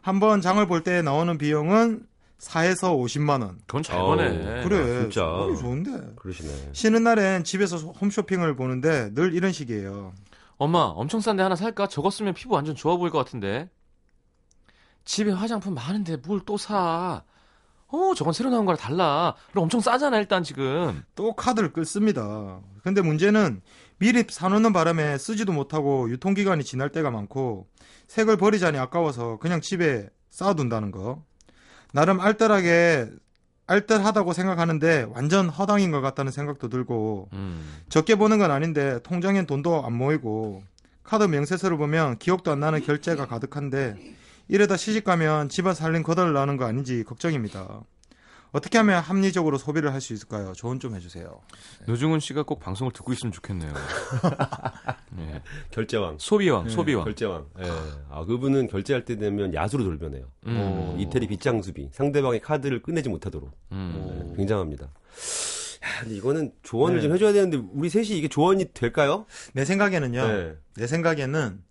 한번 0.00 0.40
장을 0.40 0.64
볼 0.66 0.82
때 0.82 1.00
나오는 1.02 1.38
비용은 1.38 2.06
4에서 2.38 2.92
50만 2.98 3.40
원. 3.42 3.58
그건 3.66 3.82
잘 3.84 4.00
보네. 4.00 4.64
그래. 4.64 5.02
진짜. 5.02 5.24
어, 5.24 5.54
좋은데. 5.54 6.14
그러시네. 6.16 6.70
쉬는 6.72 7.04
날엔 7.04 7.44
집에서 7.44 7.76
홈쇼핑을 7.76 8.56
보는데 8.56 9.14
늘 9.14 9.32
이런 9.32 9.52
식이에요. 9.52 10.12
엄마, 10.56 10.80
엄청 10.80 11.20
싼데 11.20 11.42
하나 11.42 11.54
살까? 11.54 11.86
저거 11.86 12.10
쓰면 12.10 12.34
피부 12.34 12.54
완전 12.54 12.74
좋아 12.74 12.96
보일 12.96 13.12
것 13.12 13.18
같은데. 13.18 13.68
집에 15.04 15.30
화장품 15.32 15.74
많은데 15.74 16.16
뭘 16.16 16.40
또 16.44 16.56
사? 16.56 17.22
어, 17.88 18.14
저건 18.16 18.32
새로 18.32 18.50
나온 18.50 18.64
거랑 18.64 18.78
달라. 18.78 19.34
그럼 19.50 19.64
엄청 19.64 19.80
싸잖아, 19.80 20.18
일단 20.18 20.42
지금. 20.42 21.02
또 21.14 21.34
카드를 21.34 21.72
끌습니다. 21.72 22.60
근데 22.82 23.02
문제는 23.02 23.60
미리 23.98 24.24
사놓는 24.28 24.72
바람에 24.72 25.18
쓰지도 25.18 25.52
못하고 25.52 26.10
유통기간이 26.10 26.64
지날 26.64 26.90
때가 26.90 27.10
많고 27.10 27.68
색을 28.08 28.36
버리자니 28.36 28.78
아까워서 28.78 29.38
그냥 29.38 29.60
집에 29.60 30.08
쌓아둔다는 30.30 30.90
거. 30.90 31.22
나름 31.92 32.20
알뜰하게 32.20 33.10
알뜰하다고 33.66 34.32
생각하는데 34.32 35.06
완전 35.14 35.48
허당인 35.48 35.90
것 35.90 36.00
같다는 36.00 36.32
생각도 36.32 36.68
들고 36.68 37.28
음. 37.32 37.82
적게 37.88 38.16
보는 38.16 38.38
건 38.38 38.50
아닌데 38.50 38.98
통장엔 39.02 39.46
돈도 39.46 39.84
안 39.86 39.92
모이고 39.92 40.62
카드 41.04 41.24
명세서를 41.24 41.76
보면 41.76 42.18
기억도 42.18 42.50
안 42.50 42.60
나는 42.60 42.82
결제가 42.82 43.26
가득한데 43.26 43.96
이러다 44.48 44.76
시집 44.76 45.04
가면 45.04 45.48
집안 45.48 45.74
살림 45.74 46.02
거덜 46.02 46.32
나는 46.32 46.56
거 46.56 46.64
아닌지 46.64 47.04
걱정입니다. 47.04 47.82
어떻게 48.52 48.76
하면 48.78 49.02
합리적으로 49.02 49.56
소비를 49.58 49.92
할 49.94 50.00
수 50.02 50.12
있을까요? 50.12 50.52
조언 50.52 50.78
좀 50.78 50.94
해주세요. 50.94 51.40
노중훈 51.86 52.20
씨가 52.20 52.42
꼭 52.42 52.60
방송을 52.60 52.92
듣고 52.92 53.12
있으면 53.12 53.32
좋겠네요. 53.32 53.72
예. 55.18 55.42
결제왕. 55.70 56.16
소비왕, 56.18 56.68
소비왕. 56.68 57.04
결제왕. 57.04 57.46
예. 57.60 57.70
아, 58.10 58.24
그분은 58.24 58.66
결제할 58.66 59.04
때 59.04 59.16
되면 59.16 59.54
야수로 59.54 59.84
돌변해요. 59.84 60.26
음. 60.48 60.96
이태리 60.98 61.28
빗장수비. 61.28 61.90
상대방의 61.92 62.40
카드를 62.40 62.82
끝내지 62.82 63.08
못하도록. 63.08 63.50
음. 63.72 64.30
예, 64.32 64.36
굉장합니다. 64.36 64.84
야, 64.86 66.06
이거는 66.08 66.52
조언을 66.62 66.96
네. 66.96 67.02
좀 67.02 67.12
해줘야 67.14 67.32
되는데 67.32 67.56
우리 67.72 67.88
셋이 67.88 68.08
이게 68.08 68.28
조언이 68.28 68.72
될까요? 68.74 69.24
내 69.52 69.64
생각에는요. 69.64 70.26
네. 70.26 70.56
내 70.76 70.86
생각에는 70.86 71.62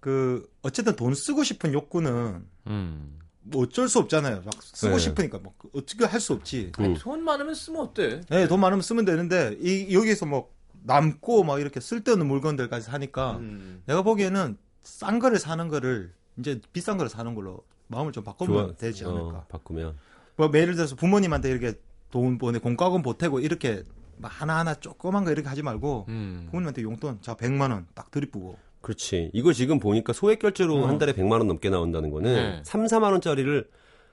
그 0.00 0.48
어쨌든 0.62 0.96
돈 0.96 1.14
쓰고 1.14 1.44
싶은 1.44 1.72
욕구는 1.72 2.44
음. 2.66 3.18
뭐 3.50 3.62
어쩔 3.62 3.88
수 3.88 3.98
없잖아요. 3.98 4.42
막 4.44 4.54
쓰고 4.62 4.92
네. 4.94 4.98
싶으니까 4.98 5.38
뭐 5.38 5.52
어떻게 5.74 6.04
할 6.04 6.20
수 6.20 6.32
없지. 6.34 6.72
음. 6.78 6.94
돈 6.98 7.22
많으면 7.24 7.54
쓰면 7.54 7.80
어때? 7.80 8.20
네, 8.28 8.46
돈 8.46 8.60
많으면 8.60 8.82
쓰면 8.82 9.04
되는데 9.04 9.56
이 9.60 9.94
여기서 9.94 10.26
뭐 10.26 10.50
남고 10.82 11.44
막 11.44 11.60
이렇게 11.60 11.80
쓸데없는 11.80 12.26
물건들까지 12.26 12.84
사니까 12.86 13.36
음. 13.38 13.82
내가 13.86 14.02
보기에는 14.02 14.56
싼 14.82 15.18
거를 15.18 15.38
사는 15.38 15.68
거를 15.68 16.12
이제 16.38 16.60
비싼 16.72 16.96
거를 16.96 17.08
사는 17.10 17.34
걸로 17.34 17.62
마음을 17.88 18.12
좀 18.12 18.24
바꾸면 18.24 18.54
좋아- 18.68 18.76
되지 18.76 19.04
않을까. 19.04 19.20
어, 19.26 19.44
바꾸면. 19.48 19.96
뭐 20.36 20.50
예를 20.54 20.74
들어서 20.74 20.94
부모님한테 20.96 21.50
이렇게 21.50 21.74
돈 22.10 22.38
보내 22.38 22.58
공과금 22.58 23.02
보태고 23.02 23.40
이렇게 23.40 23.82
막 24.16 24.28
하나하나 24.28 24.74
조그만 24.74 25.24
거 25.24 25.32
이렇게 25.32 25.48
하지 25.48 25.62
말고 25.62 26.06
음. 26.08 26.46
부모님한테 26.50 26.82
용돈 26.82 27.18
자 27.22 27.34
100만 27.34 27.70
원 27.70 27.86
딱 27.94 28.10
들이쁘고 28.10 28.58
그렇지. 28.80 29.30
이거 29.32 29.52
지금 29.52 29.78
보니까 29.78 30.12
소액 30.12 30.38
결제로 30.38 30.76
어. 30.76 30.86
한 30.86 30.98
달에 30.98 31.12
100만 31.12 31.32
원 31.32 31.46
넘게 31.46 31.68
나온다는 31.70 32.10
거는 32.10 32.32
네. 32.34 32.60
3, 32.64 32.86
4만 32.86 33.12
원짜리를 33.12 33.66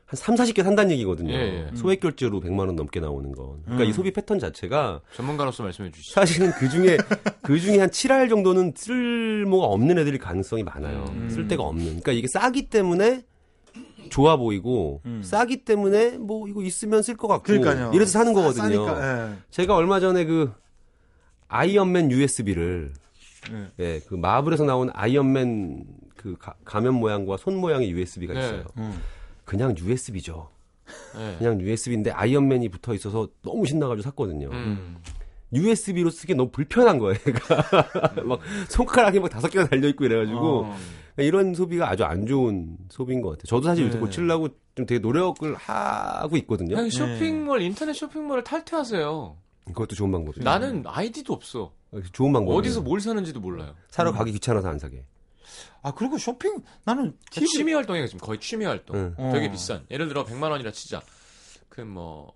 한 0.06 0.16
3, 0.18 0.36
40개 0.36 0.64
산다는 0.64 0.92
얘기거든요. 0.92 1.34
예, 1.34 1.68
예. 1.72 1.76
소액 1.76 2.00
결제로 2.00 2.40
100만 2.40 2.60
원 2.60 2.76
넘게 2.78 3.00
나오는 3.02 3.30
건. 3.34 3.62
그러니까 3.64 3.84
음. 3.86 3.90
이 3.90 3.94
소비 3.94 4.12
패턴 4.12 4.40
자체가 4.40 5.02
전문가로서 5.14 5.64
말씀해 5.64 5.92
주시죠. 5.92 6.14
사실은 6.14 6.52
그 6.52 6.70
중에 6.70 6.98
그 7.44 7.60
중에 7.60 7.80
한 7.80 7.90
7할 7.90 8.30
정도는 8.30 8.74
쓸모가 8.76 9.66
없는 9.68 9.98
애들이 10.00 10.18
가능성이 10.18 10.64
많아요. 10.64 11.06
음. 11.10 11.30
쓸 11.30 11.48
데가 11.48 11.64
없는. 11.64 11.86
그러니까 11.86 12.12
이게 12.14 12.28
싸기 12.28 12.70
때문에 12.70 13.24
좋아 14.10 14.38
보이고 14.38 15.02
음. 15.06 15.22
싸기 15.22 15.66
때문에 15.66 16.18
뭐 16.18 16.48
이거 16.48 16.62
있으면 16.64 17.02
쓸 17.04 17.18
것 17.18 17.28
같고 17.28 17.44
그러니까요. 17.44 17.92
이래서 17.94 18.12
사는 18.14 18.34
싸- 18.34 18.42
거거든요. 18.42 18.86
싸니까, 18.86 19.30
예. 19.32 19.36
제가 19.50 19.76
얼마 19.76 20.00
전에 20.00 20.24
그 20.24 20.52
아이언맨 21.50 22.12
USB를 22.12 22.94
예. 23.52 23.68
예, 23.80 24.00
그 24.08 24.16
마블에서 24.16 24.66
나온 24.66 24.90
아이언맨 24.94 25.86
그 26.16 26.36
가, 26.38 26.82
면 26.82 26.96
모양과 26.96 27.38
손 27.38 27.58
모양의 27.58 27.90
USB가 27.92 28.34
네. 28.34 28.40
있어요. 28.40 28.66
음. 28.78 29.00
그냥 29.46 29.76
USB죠. 29.78 30.50
네. 31.16 31.36
그냥 31.38 31.62
USB인데 31.62 32.12
아이언맨이 32.12 32.70
붙어 32.70 32.94
있어서 32.94 33.28
너무 33.42 33.66
신나가지고 33.66 34.04
샀거든요. 34.04 34.50
음. 34.52 34.98
USB로 35.54 36.10
쓰기 36.10 36.36
너무 36.36 36.50
불편한 36.52 37.00
거예요. 37.00 37.18
그러니까 37.24 38.22
막 38.24 38.40
손가락이 38.70 39.20
막 39.20 39.30
다섯 39.30 39.48
개가 39.50 39.68
달려 39.70 39.88
있고 39.90 40.06
이래가지고 40.06 40.66
어. 40.66 40.78
이런 41.18 41.54
소비가 41.54 41.90
아주 41.90 42.04
안 42.04 42.26
좋은 42.26 42.78
소비인 42.90 43.22
것 43.22 43.30
같아요. 43.30 43.46
저도 43.46 43.64
사실 43.64 43.86
요새 43.86 43.96
네. 43.96 44.00
고치려고 44.00 44.50
좀 44.76 44.86
되게 44.86 45.00
노력을 45.00 45.56
하고 45.56 46.38
있거든요. 46.38 46.76
그냥 46.76 46.90
쇼핑몰 46.90 47.62
인터넷 47.62 47.94
쇼핑몰을 47.94 48.44
탈퇴하세요. 48.44 49.38
그것도 49.66 49.96
좋은 49.96 50.12
방법이에요. 50.12 50.44
나는 50.44 50.84
아이디도 50.86 51.34
없어. 51.34 51.72
좋은 52.14 52.34
방법이에요. 52.34 52.60
어디서 52.60 52.82
뭘 52.82 53.00
사는지도 53.00 53.40
몰라요. 53.40 53.76
사러 53.90 54.12
가기 54.12 54.32
귀찮아서 54.34 54.68
안 54.70 54.78
사게. 54.80 55.06
아 55.82 55.92
그리고 55.94 56.18
쇼핑 56.18 56.62
나는 56.86 57.18
TV 57.32 57.48
취미 57.48 57.74
활동이에요 57.74 58.08
지금 58.08 58.20
거의 58.20 58.40
취미 58.40 58.66
활동. 58.66 58.96
응. 58.96 59.16
어. 59.18 59.32
되게 59.34 59.50
비싼. 59.50 59.86
예를 59.90 60.08
들어 60.08 60.26
100만 60.26 60.50
원이라 60.52 60.72
치자. 60.72 61.02
그 61.70 61.82
뭐 61.82 62.34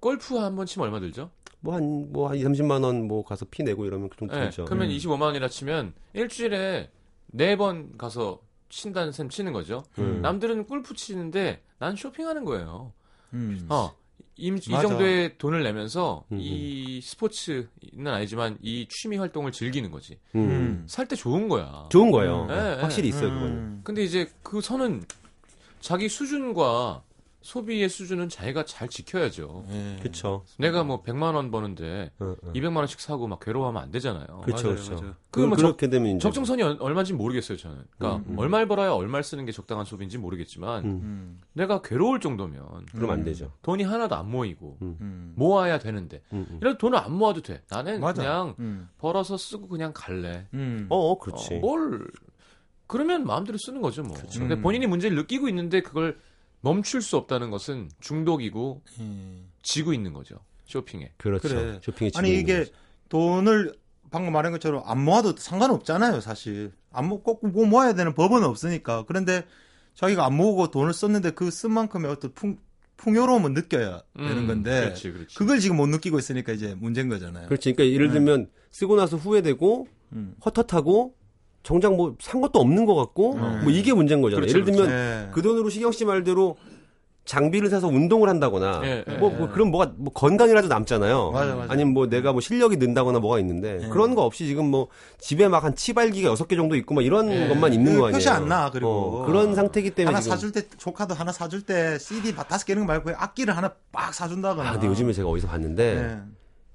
골프 0.00 0.36
한 0.36 0.54
번 0.56 0.66
치면 0.66 0.86
얼마 0.86 1.00
들죠? 1.00 1.30
뭐 1.60 1.74
한 1.74 2.12
뭐한 2.12 2.36
2, 2.36 2.42
30만 2.44 2.84
원 2.84 3.08
뭐 3.08 3.24
가서 3.24 3.46
피 3.50 3.62
내고 3.62 3.84
이러면 3.86 4.08
그 4.10 4.16
정도 4.16 4.34
네, 4.34 4.44
들죠. 4.44 4.64
그러면 4.66 4.90
음. 4.90 4.96
25만 4.96 5.22
원이라 5.22 5.48
치면 5.48 5.94
일주일에 6.12 6.90
네 7.28 7.56
번 7.56 7.96
가서 7.96 8.40
친다는 8.68 9.12
셈 9.12 9.28
치는 9.28 9.52
거죠. 9.52 9.82
음. 9.98 10.20
남들은 10.22 10.66
골프 10.66 10.94
치는데 10.94 11.62
난 11.78 11.96
쇼핑하는 11.96 12.44
거예요. 12.44 12.92
음. 13.32 13.66
어. 13.70 13.92
이, 14.38 14.48
이. 14.48 14.60
정도의 14.60 15.36
돈을 15.36 15.62
내면서 15.64 16.24
음, 16.30 16.38
이 16.40 17.00
스포츠는 17.02 18.06
아니지만 18.06 18.56
이 18.62 18.86
취미 18.88 19.16
활동을 19.18 19.52
즐기는 19.52 19.90
거지. 19.90 20.18
음. 20.36 20.40
음. 20.40 20.84
살때 20.86 21.16
좋은 21.16 21.48
거야. 21.48 21.86
좋은 21.90 22.10
거예요. 22.10 22.46
네, 22.46 22.54
네. 22.54 22.80
확실히 22.80 23.08
있어요, 23.08 23.30
그거는. 23.30 23.48
음. 23.48 23.80
근데 23.82 24.04
이제 24.04 24.30
그 24.42 24.60
선은 24.60 25.02
자기 25.80 26.08
수준과 26.08 27.02
소비의 27.40 27.88
수준은 27.88 28.28
자기가 28.28 28.64
잘 28.64 28.88
지켜야죠. 28.88 29.64
예. 29.70 29.96
그쵸. 30.02 30.44
내가 30.58 30.82
뭐 30.82 31.02
100만 31.02 31.34
원 31.34 31.50
버는데 31.52 32.10
어, 32.18 32.34
어. 32.42 32.52
200만 32.52 32.78
원씩 32.78 33.00
사고 33.00 33.28
막 33.28 33.38
괴로워하면 33.40 33.80
안 33.80 33.90
되잖아요. 33.92 34.42
그쵸, 34.44 34.66
맞아요, 34.68 34.76
그쵸. 34.76 34.94
맞아요. 34.96 35.14
그거 35.30 35.46
뭐 35.46 35.56
그, 35.56 35.62
렇게 35.62 35.88
되면 35.88 36.10
이제. 36.16 36.18
적정선이 36.18 36.62
얼- 36.62 36.76
얼마인지 36.80 37.12
모르겠어요, 37.12 37.56
저는. 37.56 37.84
그러니까 37.96 38.24
음, 38.28 38.32
음. 38.34 38.38
얼마를 38.38 38.66
벌어야 38.66 38.90
얼마를 38.90 39.22
쓰는 39.22 39.44
게 39.44 39.52
적당한 39.52 39.84
소비인지 39.86 40.18
모르겠지만 40.18 40.84
음, 40.84 40.90
음. 40.90 41.40
내가 41.52 41.80
괴로울 41.80 42.18
정도면 42.20 42.86
그럼 42.92 43.10
안 43.10 43.22
되죠. 43.24 43.52
돈이 43.62 43.84
하나도 43.84 44.16
안 44.16 44.28
모이고 44.30 44.78
음. 44.82 45.32
모아야 45.36 45.78
되는데 45.78 46.22
음, 46.32 46.44
음. 46.50 46.58
이런 46.60 46.76
돈을 46.76 46.98
안 46.98 47.12
모아도 47.12 47.40
돼. 47.40 47.62
나는 47.70 48.00
맞아. 48.00 48.20
그냥 48.22 48.54
음. 48.58 48.88
벌어서 48.98 49.36
쓰고 49.36 49.68
그냥 49.68 49.92
갈래. 49.94 50.48
음. 50.54 50.86
어, 50.88 50.96
어, 51.12 51.18
그렇지. 51.18 51.54
어, 51.54 51.58
뭘 51.60 52.04
그러면 52.88 53.24
마음대로 53.26 53.58
쓰는 53.58 53.82
거죠, 53.82 54.02
뭐. 54.02 54.16
근데 54.32 54.54
음. 54.54 54.62
본인이 54.62 54.86
문제를 54.86 55.16
느끼고 55.18 55.48
있는데 55.50 55.82
그걸 55.82 56.18
멈출 56.60 57.02
수 57.02 57.16
없다는 57.16 57.50
것은 57.50 57.90
중독이고 58.00 58.82
예. 59.00 59.44
지고 59.62 59.92
있는 59.92 60.12
거죠. 60.12 60.36
쇼핑에. 60.66 61.12
그렇죠. 61.16 61.48
그래. 61.48 61.80
쇼핑이 61.82 62.10
아니 62.16 62.38
이게 62.38 62.66
돈을 63.08 63.74
방금 64.10 64.32
말한 64.32 64.52
것처럼 64.52 64.82
안 64.86 65.02
모아도 65.02 65.34
상관없잖아요, 65.36 66.20
사실. 66.20 66.72
안 66.90 67.08
모, 67.08 67.22
꼭뭐 67.22 67.66
모아야 67.66 67.94
되는 67.94 68.14
법은 68.14 68.42
없으니까. 68.42 69.04
그런데 69.06 69.44
자기가 69.94 70.24
안 70.24 70.34
모으고 70.34 70.70
돈을 70.70 70.92
썼는데 70.92 71.32
그 71.32 71.50
쓴 71.50 71.72
만큼의 71.72 72.10
어떤 72.10 72.32
풍, 72.32 72.58
풍요로움은 72.96 73.52
느껴야 73.54 74.02
되는 74.16 74.38
음, 74.38 74.46
건데. 74.46 74.80
그렇지, 74.80 75.12
그렇지. 75.12 75.36
그걸 75.36 75.60
지금 75.60 75.76
못 75.76 75.86
느끼고 75.86 76.18
있으니까 76.18 76.52
이제 76.52 76.74
문제인 76.74 77.08
거잖아요. 77.08 77.46
그렇지. 77.48 77.72
그러니까 77.74 77.94
예를 77.94 78.08
네. 78.08 78.14
들면 78.14 78.50
쓰고 78.70 78.96
나서 78.96 79.16
후회되고 79.16 79.86
음. 80.12 80.34
헛헛하고 80.44 81.14
정작 81.62 81.94
뭐 81.96 82.14
산 82.20 82.40
것도 82.40 82.58
없는 82.60 82.86
것 82.86 82.94
같고 82.94 83.34
음. 83.34 83.60
뭐 83.64 83.72
이게 83.72 83.92
문제인 83.92 84.22
거잖아요. 84.22 84.46
그렇죠, 84.46 84.58
예를 84.58 84.72
들면 84.72 84.90
예. 84.90 85.28
그 85.32 85.42
돈으로 85.42 85.68
시경 85.70 85.92
씨 85.92 86.04
말대로 86.04 86.56
장비를 87.26 87.68
사서 87.68 87.88
운동을 87.88 88.26
한다거나 88.30 88.80
예, 88.84 89.04
예, 89.06 89.16
뭐, 89.18 89.28
뭐 89.28 89.50
그런 89.50 89.70
뭐가 89.70 89.92
뭐 89.98 90.10
건강이라도 90.14 90.68
남잖아요. 90.68 91.30
맞아, 91.30 91.54
맞아. 91.56 91.70
아니면 91.74 91.92
뭐 91.92 92.08
내가 92.08 92.32
뭐 92.32 92.40
실력이 92.40 92.78
는다거나 92.78 93.18
뭐가 93.18 93.38
있는데 93.40 93.80
예. 93.82 93.88
그런 93.88 94.14
거 94.14 94.22
없이 94.22 94.46
지금 94.46 94.70
뭐 94.70 94.88
집에 95.18 95.46
막 95.46 95.62
한 95.62 95.74
치발기가 95.74 96.30
여섯 96.30 96.48
개 96.48 96.56
정도 96.56 96.74
있고 96.74 96.94
막 96.94 97.04
이런 97.04 97.30
예. 97.30 97.48
것만 97.48 97.74
있는 97.74 97.92
그 97.92 97.98
거 97.98 98.04
아니에요. 98.06 98.16
표시 98.16 98.30
안 98.30 98.48
나, 98.48 98.70
그리고. 98.70 98.88
어, 98.88 99.26
그런 99.26 99.54
상태이기 99.54 99.90
때문에 99.90 100.14
하나 100.14 100.22
지금 100.22 100.36
사줄 100.36 100.52
때 100.52 100.62
조카도 100.78 101.12
하나 101.14 101.30
사줄 101.30 101.60
때 101.60 101.98
CD 101.98 102.34
다섯 102.34 102.64
개는 102.64 102.86
말고 102.86 103.10
악기를 103.14 103.54
하나 103.54 103.74
빡 103.92 104.14
사준다거나. 104.14 104.66
아, 104.66 104.72
근데 104.72 104.86
요즘에 104.86 105.12
제가 105.12 105.28
어디서 105.28 105.48
봤는데 105.48 105.82
예. 105.98 106.18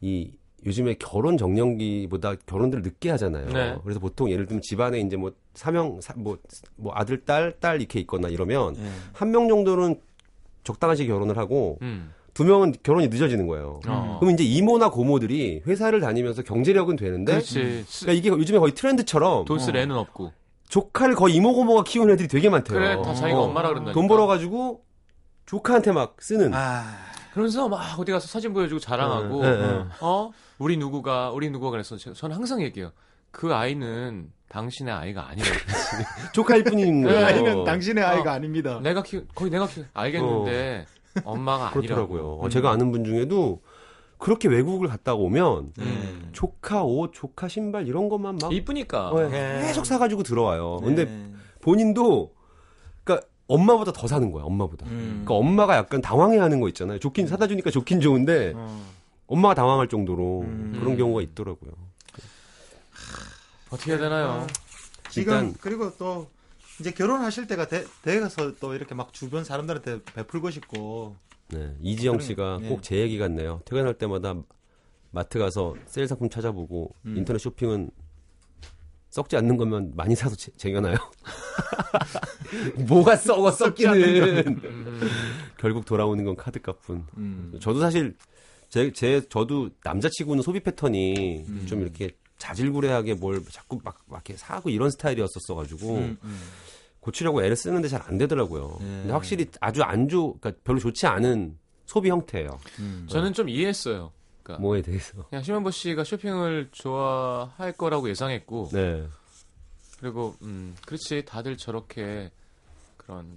이 0.02 0.32
요즘에 0.66 0.96
결혼 1.00 1.38
정년기보다 1.38 2.36
결혼들을 2.46 2.84
늦게 2.84 3.10
하잖아요. 3.12 3.48
네. 3.48 3.76
그래서 3.84 4.00
보통 4.00 4.32
예를 4.32 4.46
들면 4.46 4.62
집안에 4.62 5.00
이제 5.00 5.16
뭐 5.18 5.32
사명 5.54 6.00
뭐, 6.16 6.38
뭐 6.76 6.94
아들 6.96 7.24
딸딸 7.26 7.80
이렇게 7.80 8.00
있거나 8.02 8.28
이러면 8.28 8.76
예. 8.78 8.90
한명 9.14 9.48
정도는 9.48 10.00
적당한 10.64 10.96
시기 10.96 11.10
결혼을 11.10 11.38
하고 11.38 11.78
음. 11.82 12.12
두 12.34 12.46
명은 12.46 12.74
결혼이 12.82 13.10
늦어지는 13.10 13.48
거예요. 13.48 13.80
어. 13.88 14.18
그럼 14.20 14.34
이제 14.34 14.44
이모나 14.44 14.90
고모들이 14.90 15.64
회사를 15.68 16.00
다니면서 16.00 16.42
경제력은 16.42 16.96
되는데 16.96 17.34
그렇지. 17.34 17.86
그러니까 18.02 18.12
이게 18.14 18.30
요즘에 18.30 18.60
거의 18.60 18.74
트렌드처럼 18.74 19.46
돈쓸 19.46 19.76
애는 19.76 19.96
없고. 19.96 20.32
조카를 20.70 21.14
거의 21.14 21.36
이모 21.36 21.54
고모가 21.54 21.84
키우는 21.84 22.16
애들이 22.16 22.28
되게 22.28 22.50
많대요. 22.50 22.80
그래, 22.80 22.96
다 23.04 23.14
자기가 23.14 23.40
어. 23.40 23.44
엄마라 23.44 23.70
그런다. 23.70 23.92
돈 23.92 24.08
벌어 24.08 24.26
가지고 24.26 24.84
조카한테 25.46 25.92
막 25.92 26.16
쓰는. 26.20 26.52
아. 26.54 26.84
그러면서 27.34 27.68
막 27.68 28.00
어디 28.00 28.12
가서 28.12 28.28
사진 28.28 28.54
보여주고 28.54 28.80
자랑하고, 28.80 29.44
예, 29.44 29.50
예, 29.50 29.54
예. 29.54 29.86
어? 30.02 30.32
우리 30.64 30.78
누구가, 30.78 31.30
우리 31.32 31.50
누구가 31.50 31.72
그래서 31.72 31.98
제- 31.98 32.14
저는 32.14 32.38
항상 32.38 32.62
얘기해요. 32.62 32.92
그 33.32 33.54
아이는 33.54 34.30
당신의 34.48 34.94
아이가 34.94 35.28
아니라고. 35.28 35.52
조카일 36.34 36.64
뿐인 36.64 37.02
그 37.04 37.10
거예요. 37.10 37.26
아이는 37.26 37.64
당신의 37.66 38.02
아이가 38.04 38.32
어. 38.32 38.34
아닙니다. 38.36 38.80
내가 38.82 39.04
키, 39.04 39.26
거의 39.36 39.52
내가 39.52 39.68
키, 39.68 39.84
알겠는데, 39.94 40.86
엄마가 41.26 41.66
아니라고. 41.68 41.82
그렇더라고요. 41.82 42.38
어, 42.40 42.48
제가 42.50 42.72
아는 42.72 42.92
분 42.94 43.04
중에도 43.04 43.62
그렇게 44.18 44.48
외국을 44.48 44.88
갔다 44.88 45.16
오면 45.16 45.74
음. 45.80 46.30
조카 46.32 46.84
옷, 46.84 47.12
조카 47.14 47.50
신발 47.50 47.86
이런 47.88 48.08
것만 48.08 48.38
막 48.42 48.54
이쁘니까. 48.54 49.10
어, 49.10 49.28
네. 49.28 49.64
계속 49.66 49.86
사가지고 49.86 50.24
들어와요. 50.24 50.78
네. 50.82 50.86
근데 50.88 51.30
본인도 51.60 52.34
그러니까 53.04 53.28
엄마보다 53.48 53.92
더 53.92 54.08
사는 54.08 54.32
거야. 54.32 54.46
엄마보다. 54.46 54.86
음. 54.86 55.24
그러니까 55.26 55.34
엄마가 55.34 55.76
약간 55.76 56.00
당황해하는 56.02 56.62
거 56.62 56.70
있잖아요. 56.70 57.00
좋긴 57.00 57.28
사다 57.28 57.48
주니까 57.48 57.70
좋긴 57.70 58.00
좋은데 58.00 58.54
어. 58.56 58.82
엄마가 59.34 59.56
당황할 59.56 59.88
정도로 59.88 60.42
음. 60.42 60.78
그런 60.80 60.96
경우가 60.96 61.22
있더라고요. 61.24 61.72
어떻게 63.72 63.92
해야 63.92 64.00
되나요? 64.00 64.46
지금 65.10 65.34
일단- 65.34 65.54
그리고 65.60 65.98
또 65.98 66.30
이제 66.80 66.92
결혼하실 66.92 67.48
때가 67.48 67.68
돼, 67.68 67.84
돼서 68.04 68.54
또 68.60 68.76
이렇게 68.76 68.94
막 68.94 69.12
주변 69.12 69.44
사람들한테 69.44 70.04
베풀고 70.14 70.52
싶고 70.52 71.16
네, 71.50 71.76
이지영 71.82 72.18
그럼, 72.18 72.28
씨가 72.28 72.60
네. 72.62 72.70
꼭제 72.70 72.98
얘기 72.98 73.18
같네요. 73.18 73.62
퇴근할 73.66 73.96
때마다 73.96 74.36
마트 75.10 75.40
가서 75.40 75.76
세일 75.88 76.08
상품 76.08 76.30
찾아보고 76.30 76.94
음. 77.06 77.18
인터넷 77.18 77.40
쇼핑은 77.40 77.90
썩지 79.10 79.36
않는 79.38 79.58
거면 79.58 79.94
많이 79.96 80.16
사서 80.16 80.36
쟁- 80.36 80.56
쟁여놔요. 80.58 80.96
뭐가 82.88 83.16
썩어 83.16 83.50
썩기는 83.52 84.64
음. 84.66 85.02
결국 85.58 85.86
돌아오는 85.86 86.24
건 86.24 86.36
카드값뿐. 86.36 87.06
음. 87.18 87.58
저도 87.60 87.80
사실 87.80 88.16
제, 88.74 88.92
제 88.92 89.22
저도 89.30 89.70
남자치고는 89.84 90.42
소비 90.42 90.60
패턴이 90.60 91.46
음. 91.48 91.66
좀 91.68 91.84
이렇게 91.84 92.10
자질구레하게 92.40 93.14
뭘 93.14 93.40
자꾸 93.52 93.80
막, 93.84 94.00
막 94.08 94.28
이렇게 94.28 94.36
사고 94.36 94.72
이런 94.72 94.90
스타일이었었어 94.90 95.54
가지고 95.54 95.98
음, 95.98 96.18
음. 96.24 96.40
고치려고 97.00 97.44
애를 97.44 97.56
쓰는데 97.56 97.88
잘 97.88 98.02
안 98.08 98.18
되더라고요. 98.18 98.80
예. 98.82 98.84
근데 98.84 99.12
확실히 99.14 99.46
아주 99.62 99.84
안 99.84 100.10
좋, 100.10 100.40
그러니까 100.40 100.60
별로 100.64 100.80
좋지 100.80 101.06
않은 101.06 101.56
소비 101.86 102.10
형태예요. 102.10 102.60
음. 102.80 103.06
저는 103.08 103.34
좀 103.34 103.48
이해했어요. 103.48 104.12
그러니까 104.42 104.60
뭐에 104.64 104.82
대해서. 104.82 105.24
그냥 105.30 105.44
심현보 105.44 105.70
씨가 105.70 106.04
쇼핑을 106.04 106.70
좋아할 106.72 107.74
거라고 107.74 108.10
예상했고 108.10 108.70
네. 108.74 109.08
그리고 110.00 110.36
음 110.42 110.76
그렇지 110.88 111.26
다들 111.26 111.58
저렇게 111.58 112.32
그런 112.98 113.28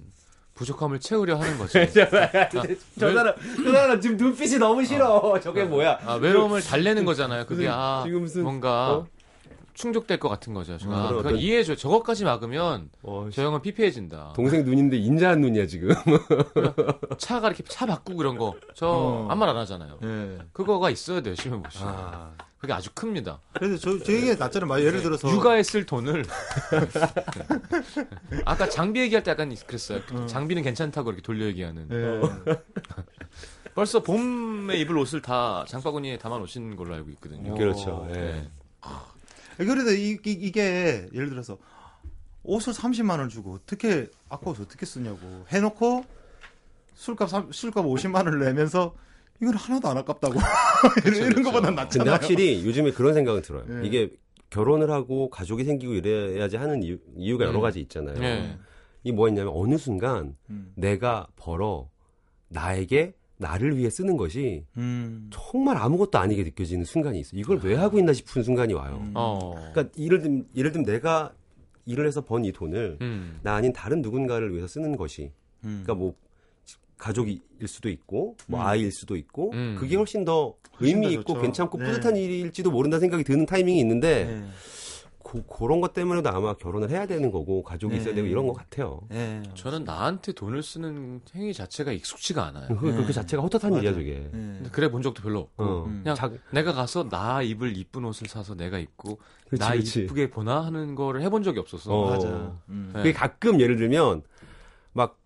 부족함을 0.57 0.99
채우려 1.01 1.37
하는 1.37 1.59
거지. 1.59 1.75
저 1.92 3.12
사람, 3.12 3.35
저 3.64 3.73
사람 3.73 4.01
지금 4.01 4.16
눈빛이 4.16 4.59
너무 4.59 4.85
싫어. 4.85 5.38
저게 5.40 5.64
뭐야? 5.64 5.99
아 6.05 6.14
외로움을 6.14 6.62
달래는 6.62 7.05
거잖아요. 7.05 7.45
그게 7.47 7.64
무슨- 7.66 7.73
아 7.79 8.03
지금 8.05 8.21
무슨- 8.23 8.42
뭔가 8.42 8.90
어? 8.95 9.07
충족될 9.77 10.19
것 10.19 10.29
같은 10.31 10.55
거죠. 10.55 10.79
제가 10.79 10.91
음, 10.91 10.99
아, 10.99 11.09
어떤- 11.19 11.37
이해해줘. 11.37 11.77
저것까지 11.77 12.25
막으면 12.25 12.89
어, 13.03 13.29
저 13.33 13.43
형은 13.43 13.61
피폐해진다. 13.62 14.33
동생 14.35 14.65
눈인데 14.65 14.97
인자한 14.97 15.41
눈이야, 15.43 15.67
지금. 15.67 15.91
차가 17.19 17.49
이렇게 17.49 17.62
차 17.65 17.85
바꾸고 17.87 18.23
이런 18.23 18.39
거저 18.39 18.87
어. 18.89 19.27
아무 19.31 19.41
말안 19.41 19.57
하잖아요. 19.59 19.99
예. 20.03 20.39
그거가 20.53 20.91
있어야 20.91 21.21
돼요. 21.21 21.35
심현보 21.35 21.69
씨. 21.71 21.79
아. 21.83 22.33
그게 22.59 22.73
아주 22.73 22.91
큽니다. 22.95 23.39
그래서 23.53 23.77
저, 23.77 24.03
저에게 24.03 24.35
나처럼 24.35 24.69
막 24.71 24.81
예를 24.81 25.03
들어서. 25.03 25.29
육아에 25.31 25.62
쓸 25.62 25.85
돈을 25.85 26.25
아까 28.47 28.67
장비 28.69 29.01
얘기할 29.01 29.23
때 29.23 29.31
약간 29.31 29.55
그랬어요. 29.67 30.01
장비는 30.27 30.62
괜찮다고 30.62 31.11
이렇게 31.11 31.23
돌려 31.23 31.45
얘기하는. 31.47 31.89
예. 31.93 32.57
벌써 33.75 34.03
봄에 34.03 34.79
입을 34.79 34.97
옷을 34.97 35.21
다 35.21 35.67
장바구니에 35.69 36.17
담아 36.17 36.39
놓으신 36.39 36.77
걸로 36.77 36.95
알고 36.95 37.11
있거든요. 37.11 37.55
그렇죠. 37.55 38.07
예. 38.09 38.12
네. 38.15 38.49
그래도 39.57 39.90
이, 39.92 40.19
이, 40.25 40.51
게 40.53 41.09
예를 41.14 41.29
들어서 41.31 41.59
옷을 42.42 42.73
30만 42.73 43.19
원 43.19 43.29
주고 43.29 43.55
어떻게 43.55 44.09
아까 44.29 44.51
옷 44.51 44.61
어떻게 44.61 44.87
쓰냐고 44.87 45.45
해놓고 45.49 46.05
술값 46.95 47.29
삼- 47.29 47.53
술값 47.53 47.85
50만 47.85 48.27
원을 48.27 48.38
내면서 48.40 48.95
이건 49.40 49.55
하나도 49.55 49.88
안 49.88 49.99
아깝다고 49.99 50.35
이런, 51.05 51.16
이런 51.16 51.31
그렇죠. 51.31 51.42
거보단 51.51 51.75
낫잖아요. 51.75 52.05
근데 52.05 52.11
확실히 52.11 52.64
요즘에 52.66 52.92
그런 52.92 53.14
생각은 53.14 53.42
들어요. 53.42 53.64
예. 53.83 53.87
이게 53.87 54.11
결혼을 54.51 54.90
하고 54.90 55.29
가족이 55.29 55.64
생기고 55.64 55.95
이래야지 55.95 56.57
하는 56.57 56.83
이유, 56.83 56.99
이유가 57.16 57.45
여러 57.45 57.59
음. 57.59 57.62
가지 57.62 57.81
있잖아요. 57.81 58.19
네. 58.19 58.59
이 59.03 59.12
뭐였냐면 59.12 59.53
어느 59.55 59.77
순간 59.77 60.37
음. 60.49 60.73
내가 60.77 61.27
벌어 61.37 61.88
나에게 62.49 63.14
나를 63.38 63.77
위해 63.77 63.90
쓰는 63.90 64.16
것이 64.16 64.64
음. 64.77 65.29
정말 65.31 65.77
아무것도 65.77 66.18
아니게 66.18 66.42
느껴지는 66.44 66.85
순간이 66.85 67.20
있어. 67.20 67.31
이걸 67.37 67.59
왜 67.62 67.75
하고 67.75 67.99
있나 67.99 68.12
싶은 68.12 68.42
순간이 68.42 68.72
와요. 68.72 68.99
음. 69.03 69.12
어. 69.14 69.53
그러니까 69.72 69.92
예를 69.99 70.20
들 70.22 70.44
예를 70.57 70.72
들면 70.72 70.87
내가 70.87 71.33
일을 71.85 72.07
해서 72.07 72.25
번 72.25 72.44
이 72.44 72.53
돈을 72.53 72.99
음. 73.01 73.38
나 73.42 73.55
아닌 73.55 73.72
다른 73.72 74.01
누군가를 74.03 74.53
위해서 74.53 74.66
쓰는 74.66 74.96
것이 74.96 75.33
음. 75.64 75.83
그러니까 75.85 75.94
뭐 75.94 76.14
가족일 76.99 77.40
수도 77.66 77.88
있고 77.90 78.37
뭐 78.46 78.61
음. 78.61 78.66
아이일 78.66 78.90
수도 78.90 79.16
있고 79.16 79.53
음. 79.53 79.77
그게 79.79 79.96
훨씬 79.96 80.25
더 80.25 80.55
훨씬 80.81 80.96
의미 81.03 81.14
더 81.14 81.20
있고. 81.20 81.40
괜찮고 81.40 81.79
네. 81.79 81.85
뿌듯한 81.85 82.16
일일지도 82.16 82.70
모른다는 82.70 83.01
생각이 83.01 83.22
드는 83.25 83.44
타이밍이 83.46 83.79
있는데 83.81 84.29
예. 84.31 84.44
고, 85.42 85.66
그런 85.66 85.81
것 85.81 85.92
때문에도 85.92 86.31
아마 86.31 86.55
결혼을 86.55 86.90
해야 86.90 87.07
되는 87.07 87.31
거고 87.31 87.62
가족이 87.62 87.96
있어야 87.96 88.11
네. 88.11 88.16
되고 88.16 88.27
이런 88.27 88.46
것 88.46 88.55
같아요. 88.55 89.01
예. 89.12 89.42
저는 89.55 89.85
나한테 89.85 90.33
돈을 90.33 90.62
쓰는 90.62 91.20
행위 91.35 91.53
자체가 91.53 91.92
익숙지가 91.92 92.44
않아요. 92.46 92.68
그, 92.68 92.77
그, 92.79 92.87
네. 92.87 93.07
그 93.07 93.12
자체가 93.12 93.42
헛헛한 93.42 93.70
맞아. 93.70 93.81
일이야 93.81 93.92
저게. 93.94 94.31
예. 94.33 94.68
그래 94.72 94.90
본 94.90 95.03
적도 95.03 95.22
별로 95.22 95.40
없고 95.40 95.64
어. 95.64 95.85
음. 95.87 96.01
그냥 96.03 96.16
자, 96.16 96.31
내가 96.51 96.72
가서 96.72 97.09
나 97.09 97.42
입을 97.42 97.77
이쁜 97.77 98.05
옷을 98.05 98.29
사서 98.29 98.55
내가 98.55 98.79
입고 98.79 99.18
그치, 99.49 99.61
나 99.61 99.72
그치. 99.72 100.05
이쁘게 100.05 100.31
보나 100.31 100.64
하는 100.64 100.94
거를 100.94 101.22
해본 101.22 101.42
적이 101.42 101.61
없어서 101.61 101.92
어. 101.92 102.11
맞아. 102.11 102.59
음. 102.68 102.90
네. 102.94 103.03
그게 103.03 103.12
가끔 103.12 103.61
예를 103.61 103.77
들면 103.77 104.22
막 104.92 105.18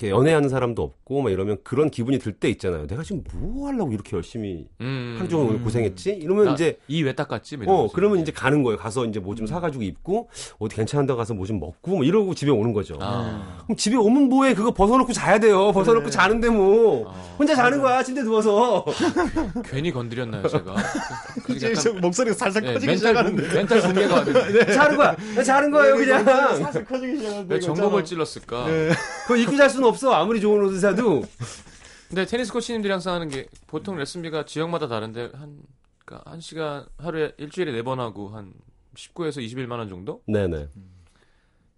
이렇게 0.00 0.10
연애하는 0.10 0.48
사람도 0.48 0.82
없고 0.82 1.20
막 1.22 1.30
이러면 1.30 1.58
그런 1.62 1.90
기분이 1.90 2.18
들 2.18 2.30
때 2.32 2.48
있잖아요. 2.48 2.86
내가 2.86 3.02
지금 3.02 3.22
뭐 3.34 3.66
하려고 3.68 3.92
이렇게 3.92 4.16
열심히 4.16 4.66
음. 4.80 5.16
하루 5.18 5.28
종일 5.28 5.50
오늘 5.50 5.60
고생했지? 5.62 6.10
이러면 6.12 6.44
나 6.46 6.52
이제 6.52 6.78
이 6.88 7.02
왜 7.02 7.12
닦았지? 7.14 7.56
뭐 7.58 7.64
이런 7.64 7.74
어 7.76 7.82
거지. 7.82 7.94
그러면 7.94 8.20
이제 8.20 8.32
가는 8.32 8.62
거예요. 8.62 8.78
가서 8.78 9.04
이제 9.04 9.18
뭐 9.20 9.34
좀 9.34 9.46
사가지고 9.46 9.82
입고 9.84 10.28
어디 10.58 10.76
괜찮은 10.76 11.06
데 11.06 11.14
가서 11.14 11.34
뭐 11.34 11.44
좀 11.46 11.58
먹고 11.60 11.96
뭐 11.96 12.04
이러고 12.04 12.34
집에 12.34 12.50
오는 12.50 12.72
거죠. 12.72 12.96
아. 13.00 13.58
그럼 13.64 13.76
집에 13.76 13.96
오면 13.96 14.28
뭐해? 14.28 14.54
그거 14.54 14.70
벗어놓고 14.72 15.12
자야 15.12 15.38
돼요. 15.38 15.72
벗어놓고 15.72 16.02
그래. 16.04 16.10
자는데 16.10 16.48
뭐 16.50 17.10
아. 17.10 17.12
혼자 17.38 17.54
자는 17.54 17.80
거야 17.82 18.02
침대 18.02 18.22
누워서. 18.22 18.84
괜히 19.66 19.90
건드렸나요 19.90 20.46
제가? 20.48 20.74
이제 21.50 21.70
약간, 21.70 21.82
저 21.82 21.92
목소리가 21.94 22.36
살살 22.36 22.64
예, 22.64 22.72
커지기 22.74 22.86
멘탈 22.92 22.96
시작하는데. 22.98 23.42
붕- 23.42 23.54
멘탈 23.54 23.80
붕괴가 23.82 24.14
왔는데 24.14 24.72
자는 24.72 24.96
거야. 24.96 25.16
나 25.34 25.42
자는 25.42 25.70
거예요 25.70 25.96
그냥. 25.96 26.24
살살 26.24 26.84
커지기 26.84 27.16
시작하는데. 27.18 27.54
왜 27.54 27.60
전곡을 27.60 28.04
찔렀을까? 28.04 28.66
네. 28.66 28.90
그거 29.26 29.36
입고 29.36 29.56
잘 29.56 29.68
수는 29.70 29.88
없어. 29.90 30.12
아무리 30.12 30.40
좋은 30.40 30.64
옷을 30.64 30.78
사도. 30.80 31.22
근데 32.08 32.24
테니스 32.26 32.52
코치님들이 32.52 32.90
항상 32.90 33.14
하는 33.14 33.28
게 33.28 33.46
보통 33.66 33.96
레슨비가 33.96 34.44
지역마다 34.44 34.88
다른데 34.88 35.30
한 35.34 35.60
그러니까 36.04 36.30
한 36.30 36.40
시간 36.40 36.86
하루에 36.98 37.32
일주일에 37.38 37.70
네 37.72 37.82
번 37.82 38.00
하고 38.00 38.30
한 38.30 38.52
19에서 38.96 39.38
21만 39.44 39.78
원 39.78 39.88
정도? 39.88 40.22
네네. 40.26 40.56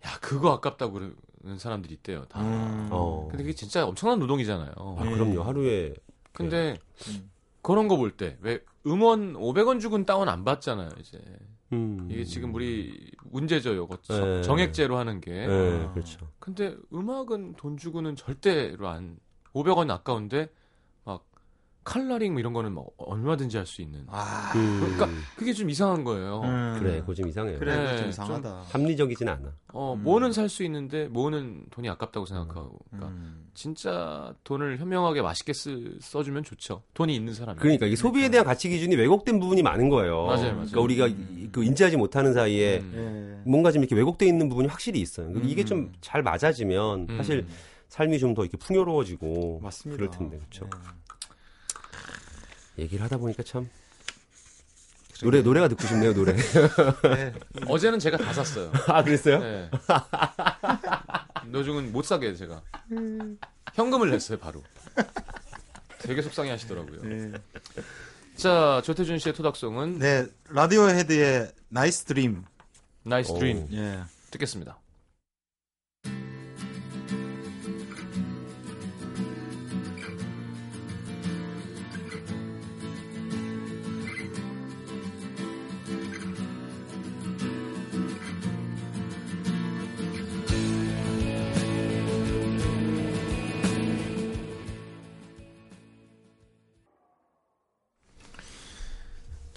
야 0.07 0.19
그거 0.21 0.53
아깝다고 0.53 0.93
그러는 0.95 1.59
사람들이 1.59 1.95
있대요. 1.95 2.25
다. 2.27 2.41
음. 2.41 2.89
어. 2.91 3.27
근데 3.31 3.45
그게 3.45 3.55
진짜 3.55 3.85
엄청난 3.87 4.19
노동이잖아요. 4.21 4.73
아 4.77 5.03
그럼요. 5.05 5.43
하루에 5.43 5.93
근데 6.33 6.79
음. 7.09 7.31
그런 7.61 7.87
거 7.89 7.97
볼 7.97 8.17
때 8.17 8.37
왜 8.41 8.61
음원 8.87 9.35
500원 9.35 9.81
주고는 9.81 10.07
다운 10.07 10.29
안 10.29 10.45
받잖아요. 10.45 10.89
이제 10.99 11.19
음. 11.73 12.09
이게 12.11 12.25
지금 12.25 12.55
우리 12.55 13.11
문제죠. 13.25 13.75
요거 13.75 13.97
네. 14.09 14.43
정액제로 14.43 14.97
하는 14.99 15.21
게. 15.21 15.47
네, 15.47 15.89
그렇죠. 15.95 16.29
근데 16.39 16.77
음악은 16.93 17.55
돈 17.57 17.77
주고는 17.77 18.17
절대로 18.17 18.89
안 18.89 19.19
500원 19.55 19.91
아까운데 19.91 20.41
막 20.43 20.51
칼라링 21.85 22.33
뭐 22.33 22.41
이런 22.41 22.53
거는 22.53 22.73
뭐 22.73 22.91
얼마든지 22.97 23.57
할 23.57 23.67
수 23.67 23.83
있는. 23.83 24.05
아. 24.09 24.53
음. 24.55 24.81
그러니까 24.81 25.09
그게 25.37 25.53
좀 25.53 25.69
이상한 25.71 26.05
거예요. 26.05 26.41
음. 26.45 26.77
그래, 26.79 27.01
그거 27.01 27.15
좀 27.15 27.29
이상해요. 27.29 27.59
그래, 27.59 27.75
네, 27.75 27.83
그거 27.83 27.91
좀좀 27.97 28.09
이상하다. 28.11 28.63
합리적이진 28.71 29.29
않아. 29.29 29.53
어, 29.73 29.95
음. 29.95 30.03
뭐는 30.05 30.33
살 30.33 30.49
수 30.49 30.63
있는데 30.65 31.09
뭐는 31.09 31.65
돈이 31.71 31.89
아깝다고 31.89 32.27
생각하고. 32.27 32.79
그러니까 32.91 33.11
음. 33.11 33.49
진짜 33.55 34.35
돈을 34.45 34.79
현명하게 34.79 35.23
맛있게 35.23 35.53
쓰, 35.53 35.97
써주면 36.01 36.45
좋죠. 36.45 36.83
돈이 36.95 37.15
있는 37.15 37.35
사람이. 37.35 37.59
그러니까 37.59 37.87
이게 37.87 37.97
소비에 37.97 38.29
대한 38.29 38.47
가치 38.47 38.69
기준이 38.69 38.95
왜곡된 38.97 39.41
부분이 39.41 39.63
많은 39.63 39.89
거예요. 39.89 40.25
맞아요, 40.27 40.53
맞아요. 40.55 40.55
그러니까 40.71 40.81
우리가 40.81 41.07
이- 41.09 41.49
그 41.53 41.65
인지하지 41.65 41.97
못하는 41.97 42.33
사이에 42.33 42.79
음. 42.81 43.43
예. 43.45 43.51
뭔가 43.51 43.71
좀 43.73 43.83
이렇게 43.83 43.95
왜곡돼 43.97 44.27
있는 44.27 44.49
부분이 44.49 44.69
확실히 44.69 45.01
있어요. 45.01 45.27
그러니까 45.29 45.49
이게 45.51 45.63
음. 45.63 45.93
좀잘 45.93 46.23
맞아지면 46.23 47.07
음. 47.11 47.17
사실 47.17 47.47
삶이 47.89 48.19
좀 48.19 48.33
더 48.35 48.43
이렇게 48.43 48.57
풍요로워지고 48.57 49.61
맞습니다. 49.63 49.97
그럴 49.99 50.11
텐데 50.11 50.39
그렇죠. 50.39 50.65
예. 50.65 50.71
얘기를 52.79 53.05
하다 53.05 53.19
보니까 53.19 53.43
참 53.43 53.69
노래 55.23 55.41
노래가 55.41 55.69
듣고 55.69 55.87
싶네요 55.87 56.13
노래. 56.15 56.35
네. 57.05 57.33
어제는 57.69 57.99
제가 58.01 58.17
다 58.17 58.33
샀어요. 58.33 58.73
아 58.89 59.05
그랬어요? 59.05 59.39
네. 59.39 59.71
노중은 61.47 61.93
못 61.93 62.05
사게 62.05 62.35
제가 62.35 62.61
현금을 63.75 64.11
냈어요 64.11 64.39
바로. 64.39 64.63
되게 66.01 66.23
속상해 66.23 66.51
하시더라고요. 66.51 67.03
네. 67.03 67.33
자 68.37 68.83
조태준 68.85 69.19
씨의 69.19 69.35
토닥송은 69.35 69.99
네, 70.01 70.27
라디오헤드의 70.49 71.53
Nice 71.69 72.05
Dream. 72.05 72.45
Nice 73.05 73.31
오. 73.33 73.39
Dream 73.39 73.69
예. 73.73 74.01
듣겠습니다. 74.31 74.79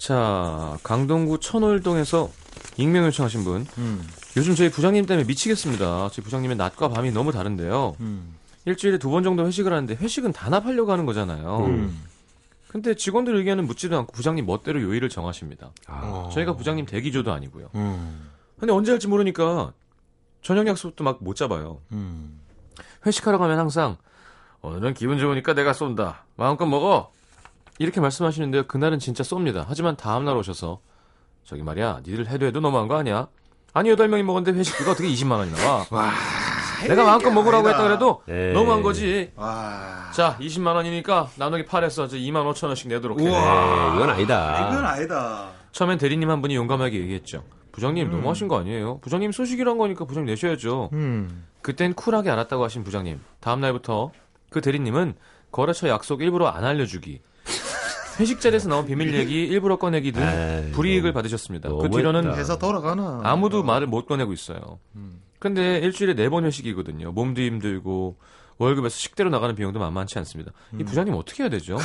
자 0.06 0.78
강동구 0.84 1.40
천월동에서 1.40 2.30
익명 2.76 3.06
요청하신 3.06 3.42
분 3.42 3.66
음. 3.76 4.06
요즘 4.36 4.54
저희 4.54 4.70
부장님 4.70 5.04
때문에 5.04 5.26
미치겠습니다. 5.26 6.10
저희 6.12 6.22
부장님의 6.22 6.56
낮과 6.56 6.90
밤이 6.90 7.10
너무 7.10 7.32
다른데요. 7.32 7.96
음. 7.98 8.36
일주일에 8.66 8.98
두 8.98 9.10
번 9.10 9.24
정도 9.24 9.44
회식을 9.44 9.72
하는데 9.72 9.92
회식은 9.96 10.32
단합하려고 10.32 10.92
하는 10.92 11.06
거잖아요. 11.06 11.58
음. 11.66 12.04
근데 12.68 12.94
직원들 12.94 13.34
의견은 13.34 13.66
묻지도 13.66 13.98
않고 13.98 14.12
부장님 14.12 14.46
멋대로 14.46 14.80
요일을 14.80 15.08
정하십니다. 15.08 15.72
아, 15.88 16.00
어. 16.04 16.30
저희가 16.32 16.54
부장님 16.54 16.86
대기조도 16.86 17.32
아니고요. 17.32 17.70
음. 17.74 18.30
근데 18.60 18.72
언제 18.72 18.92
할지 18.92 19.08
모르니까 19.08 19.72
저녁 20.40 20.68
약속도 20.68 21.02
막 21.02 21.18
못 21.20 21.34
잡아요. 21.34 21.80
이렇게 27.78 28.00
말씀하시는데요. 28.00 28.66
그날은 28.66 28.98
진짜 28.98 29.22
쏩니다. 29.22 29.64
하지만 29.68 29.96
다음날 29.96 30.36
오셔서 30.36 30.80
저기 31.44 31.62
말이야, 31.62 32.00
니들 32.06 32.28
해도 32.28 32.46
해도 32.46 32.60
너무한 32.60 32.88
거 32.88 32.96
아니야? 32.96 33.28
아니 33.72 33.90
여덟 33.90 34.08
명이 34.08 34.22
먹었는데 34.22 34.58
회식비가 34.58 34.92
어떻게 34.92 35.08
20만 35.08 35.32
원이 35.32 35.52
나와? 35.52 35.84
내가 36.88 37.04
마음껏 37.04 37.30
먹으라고 37.30 37.68
했다 37.68 37.82
그래도 37.82 38.22
에이. 38.28 38.52
너무한 38.52 38.82
거지. 38.82 39.32
와. 39.36 40.10
자, 40.14 40.36
20만 40.40 40.74
원이니까 40.74 41.30
나누기 41.36 41.64
8해서 41.64 42.10
2만 42.10 42.50
5천 42.52 42.66
원씩 42.68 42.88
내도록 42.88 43.20
해. 43.20 43.24
네, 43.24 43.30
이건 43.30 44.10
아니다. 44.10 44.68
이건 44.70 44.84
아니다. 44.84 45.48
처음엔 45.72 45.98
대리님 45.98 46.30
한 46.30 46.40
분이 46.40 46.54
용감하게 46.56 46.98
얘기했죠. 47.00 47.44
부장님 47.72 48.10
너무하신 48.10 48.48
거 48.48 48.58
아니에요? 48.58 48.98
부장님 49.00 49.32
소식이란 49.32 49.76
거니까 49.76 50.06
부장님 50.06 50.30
내셔야죠. 50.32 50.88
음. 50.94 51.44
그땐 51.60 51.92
쿨하게 51.92 52.30
알았다고 52.30 52.64
하신 52.64 52.84
부장님. 52.84 53.20
다음 53.40 53.60
날부터 53.60 54.12
그 54.50 54.62
대리님은 54.62 55.14
거래처 55.52 55.88
약속 55.88 56.22
일부러 56.22 56.46
안 56.46 56.64
알려주기. 56.64 57.20
회식 58.18 58.40
자리에서 58.40 58.68
나온 58.68 58.86
비밀 58.86 59.14
얘기 59.14 59.44
일부러 59.44 59.76
꺼내기 59.76 60.12
등 60.12 60.22
에이, 60.22 60.72
불이익을 60.72 61.10
너무- 61.10 61.14
받으셨습니다. 61.14 61.68
그. 61.68 61.90
뒤로는 61.90 62.34
회사 62.34 62.56
돌아가나. 62.58 63.20
아무도 63.24 63.62
말을 63.62 63.86
못 63.86 64.06
꺼내고 64.06 64.32
있어요. 64.32 64.78
근데 65.38 65.78
일주일에 65.78 66.14
네 66.14 66.28
번 66.28 66.44
회식이거든요. 66.44 67.12
몸도 67.12 67.42
힘들고 67.42 68.16
월급에서 68.58 68.96
식대로 68.96 69.28
나가는 69.28 69.54
비용도 69.54 69.78
만만치 69.78 70.18
않습니다. 70.20 70.52
이 70.78 70.82
부장님 70.84 71.14
어떻게 71.14 71.42
해야 71.42 71.50
되죠? 71.50 71.76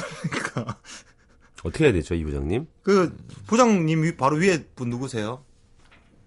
어떻게 1.63 1.83
해야 1.85 1.93
되죠, 1.93 2.15
이 2.15 2.23
부장님? 2.23 2.65
그 2.81 3.15
부장님 3.47 4.03
위- 4.03 4.15
바로 4.15 4.37
위에 4.37 4.63
분 4.75 4.89
누구세요? 4.89 5.43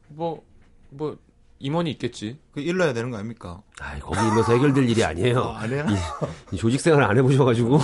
뭐, 0.09 0.45
뭐, 0.91 1.17
임원이 1.65 1.91
있겠지. 1.93 2.37
그 2.53 2.61
일러야 2.61 2.93
되는 2.93 3.11
거 3.11 3.17
아닙니까? 3.17 3.63
아, 3.81 3.99
거기 3.99 4.19
있면서 4.29 4.53
해결될 4.53 4.87
일이 4.87 5.03
아니에요. 5.03 5.41
아니야. 5.57 5.87
이 6.53 6.57
조직 6.59 6.79
생활을 6.79 7.07
안 7.07 7.17
해보셔가지고. 7.17 7.79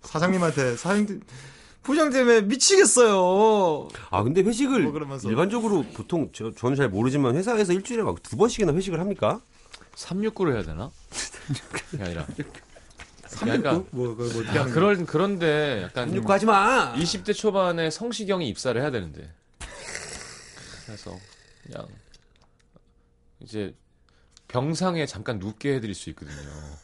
사장님한테 0.00 0.76
사장님 0.76 1.20
부장 1.82 2.08
때문에 2.10 2.40
미치겠어요. 2.40 3.88
아, 4.08 4.22
근데 4.22 4.40
회식을 4.40 4.82
뭐 4.84 4.92
그러면서. 4.92 5.28
일반적으로 5.28 5.84
보통 5.92 6.30
저, 6.32 6.52
저는 6.54 6.74
잘 6.76 6.88
모르지만 6.88 7.36
회사에서 7.36 7.74
일주일에 7.74 8.02
막 8.02 8.16
두 8.22 8.38
번씩이나 8.38 8.72
회식을 8.72 8.98
합니까? 8.98 9.42
369를 9.96 10.54
해야 10.54 10.62
되나? 10.62 10.90
그게 11.90 12.02
아니라. 12.02 12.26
그러니까 13.40 13.82
뭐, 13.90 14.16
그, 14.16 14.22
뭐 14.32 14.44
야, 14.56 14.60
하는 14.62 14.72
그런 14.72 15.04
그런데 15.04 15.82
약간 15.84 16.14
욕 16.16 16.28
하지 16.30 16.46
마. 16.46 16.94
20대 16.94 17.34
초반에 17.34 17.90
성시경이 17.90 18.48
입사를 18.48 18.80
해야 18.80 18.90
되는데. 18.90 19.30
그래서 20.86 21.14
그냥 21.62 21.86
이제 23.42 23.74
병상에 24.48 25.06
잠깐 25.06 25.38
눕게 25.38 25.74
해드릴 25.76 25.94
수 25.94 26.10
있거든요. 26.10 26.36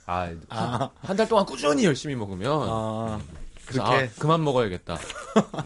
아, 0.06 0.90
한달 1.02 1.28
동안 1.28 1.44
꾸준히 1.46 1.84
열심히 1.84 2.14
먹으면 2.14 2.62
아, 2.68 3.20
그렇게? 3.66 4.04
아, 4.04 4.08
그만 4.20 4.44
먹어야겠다. 4.44 4.96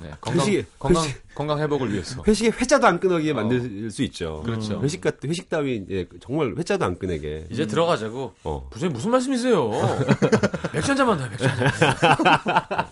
네, 0.00 0.10
건강 0.22 0.46
회식이- 0.46 0.64
건강 0.78 1.04
회식- 1.04 1.20
건강 1.34 1.58
회복을 1.60 1.92
위해서. 1.92 2.22
회식에 2.26 2.48
회자도 2.50 2.86
안 2.86 2.98
끊어게 3.00 3.34
만들 3.34 3.90
수 3.90 4.02
있죠. 4.04 4.42
그렇죠. 4.44 4.80
회식 4.82 5.02
같 5.02 5.22
회식 5.24 5.48
따위 5.50 5.84
예, 5.90 6.06
정말 6.20 6.54
회자도 6.56 6.84
안 6.86 6.98
끊내게. 6.98 7.46
이제 7.50 7.66
들어가자고. 7.66 8.34
어. 8.44 8.66
부장님 8.70 8.94
무슨 8.94 9.10
말씀이세요? 9.10 9.70
맥주 10.72 10.90
한 10.92 10.96
잔만 10.96 11.18
더, 11.18 11.28
맥주 11.28 11.46
한 11.46 11.56
잔. 11.58 12.86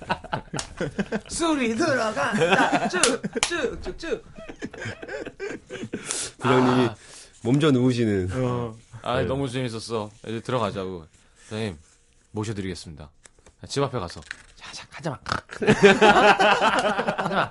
술이 1.28 1.74
들어간다. 1.76 2.88
쭉쭉쭉쭉. 2.88 4.24
부장님이 6.38 6.88
몸져 7.48 7.70
누우시는. 7.70 8.28
어, 8.34 8.76
아, 9.00 9.22
너무 9.22 9.48
재밌었어. 9.48 10.10
이제 10.26 10.40
들어가자고. 10.40 11.06
부장님 11.44 11.78
모셔드리겠습니다. 12.32 13.10
집 13.68 13.82
앞에 13.82 13.98
가서 13.98 14.20
자, 14.54 14.70
자, 14.72 14.86
한 14.90 15.02
잔만. 15.02 15.20
한 17.16 17.28
잔만. 17.30 17.50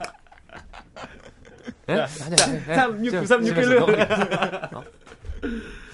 예? 1.89 1.93
한 1.95 2.35
잔. 2.35 2.55
예? 2.69 2.75
369, 2.75 3.11
저, 3.11 3.25
369. 3.25 3.85
집에서 3.85 4.77
어? 4.77 4.83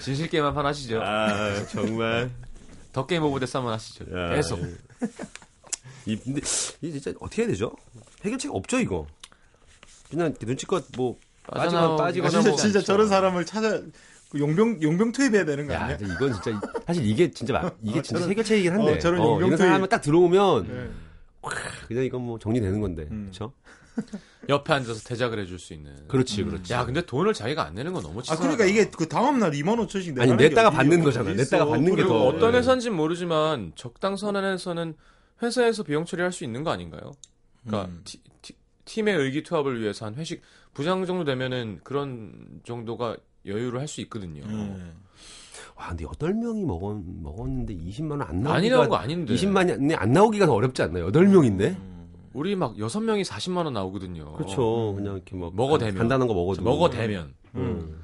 진실 0.02 0.28
게임 0.30 0.44
한 0.44 0.54
판 0.54 0.66
하시죠. 0.66 1.02
아 1.02 1.66
정말. 1.68 2.30
The 2.92 3.06
Game 3.06 3.24
of 3.24 3.40
Death 3.40 3.56
한번 3.56 3.74
하시죠. 3.74 4.04
야, 4.20 4.36
계속. 4.36 4.60
이 6.06 6.18
근데 6.18 6.42
이 6.82 6.92
진짜 6.92 7.14
어떻게 7.22 7.44
해야 7.44 7.48
되죠? 7.52 7.74
해결책 8.26 8.54
없죠 8.54 8.80
이거. 8.80 9.08
그냥 10.10 10.34
눈치껏 10.42 10.84
뭐 10.98 11.18
빠지건 11.44 11.66
빠져나오기 11.66 12.02
아, 12.22 12.24
빠지건 12.24 12.42
진짜. 12.44 12.56
진짜 12.62 12.82
저런 12.82 13.08
사람을 13.08 13.46
찾아 13.46 13.82
그 14.30 14.40
용병 14.40 14.82
용병 14.82 15.12
투입해야 15.12 15.46
되는 15.46 15.68
거 15.68 15.74
야, 15.74 15.84
아니야? 15.84 15.98
근데 15.98 16.14
이건 16.14 16.34
진짜 16.34 16.60
사실 16.88 17.06
이게 17.06 17.30
진짜 17.32 17.54
막- 17.54 17.78
이게 17.84 18.00
어, 18.00 18.02
진짜 18.02 18.20
저런- 18.20 18.30
해결책이긴 18.32 18.72
한데 18.74 18.94
어, 18.94 19.00
저런 19.00 19.22
어, 19.22 19.26
용병 19.34 19.48
이런 19.48 19.58
사람은 19.58 19.80
투입. 19.82 19.90
딱 19.90 20.02
들어오면 20.02 20.68
네. 20.68 20.90
그냥 21.88 22.04
이건 22.06 22.22
뭐 22.22 22.40
정리되는 22.40 22.80
건데 22.82 23.08
음. 23.12 23.24
그렇죠? 23.32 23.54
옆에 24.50 24.74
앉아서 24.74 25.02
대작을 25.08 25.40
해줄 25.40 25.60
수 25.60 25.74
있는. 25.74 25.94
그렇지 26.08 26.44
그렇지. 26.44 26.74
야, 26.74 26.84
근데 26.84 27.06
돈을 27.06 27.34
자기가 27.34 27.64
안 27.64 27.76
내는 27.76 27.94
건 27.94 28.02
너무 28.04 28.20
아 28.20 28.24
치사하다. 28.24 28.42
그러니까 28.42 28.66
이게 28.66 28.90
그 28.90 29.08
다음 29.08 29.40
날 29.40 29.52
2만 29.52 29.78
5천씩 29.88 30.20
아니, 30.20 30.32
내는 30.32 30.38
냈다가 30.38 30.70
게 30.72 30.76
받는 30.76 31.04
거잖아. 31.04 31.34
냈다가. 31.34 31.66
받는 31.68 31.96
게 31.96 32.04
더- 32.04 32.28
어떤 32.28 32.52
네. 32.54 32.58
회사인지는 32.58 32.98
모르지만 32.98 33.72
적당 33.76 34.18
선언에서는 34.18 34.96
회사에서 35.42 35.84
비용 35.84 36.06
처리할 36.06 36.32
수 36.34 36.44
있는 36.44 36.64
거 36.64 36.72
아닌가요? 36.72 37.12
그러니까 37.66 37.92
음. 37.94 38.02
티- 38.04 38.20
티- 38.42 38.56
팀의 38.86 39.16
의기투합을 39.16 39.80
위해서 39.80 40.06
한 40.08 40.16
회식 40.16 40.42
부장 40.74 41.06
정도 41.06 41.24
되면은 41.24 41.82
그런 41.84 42.32
정도가 42.66 43.18
여유를 43.46 43.80
할 43.80 43.88
수 43.88 44.02
있거든요. 44.02 44.44
음. 44.46 44.94
와 45.76 45.90
근데 45.90 46.04
여덟 46.06 46.34
명이 46.34 46.64
먹었 46.66 46.98
먹었는데 47.06 47.76
20만 47.76 48.12
원 48.12 48.22
안 48.22 48.42
나오기가 48.42 48.76
나온 48.78 48.90
거 48.90 48.96
아닌데. 48.96 49.34
20만이 49.34 49.96
안 49.98 50.12
나오기가 50.12 50.46
더 50.46 50.54
어렵지 50.54 50.82
않나요? 50.82 51.06
여덟 51.08 51.28
명인데. 51.28 51.78
우리 52.34 52.56
막 52.56 52.78
여섯 52.80 53.00
명이 53.02 53.24
40만 53.24 53.66
원 53.66 53.74
나오거든요. 53.74 54.34
그렇죠. 54.34 54.94
그냥 54.96 55.16
이렇게 55.16 55.36
뭐 55.36 55.52
먹어대면. 55.54 55.96
간단한 55.98 56.28
거 56.28 56.34
먹어도 56.34 56.62
먹어대면. 56.64 57.34
음. 57.56 58.00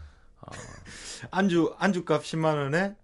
안주 1.32 1.74
안주값 1.78 2.24
10만 2.24 2.56
원에 2.56 2.96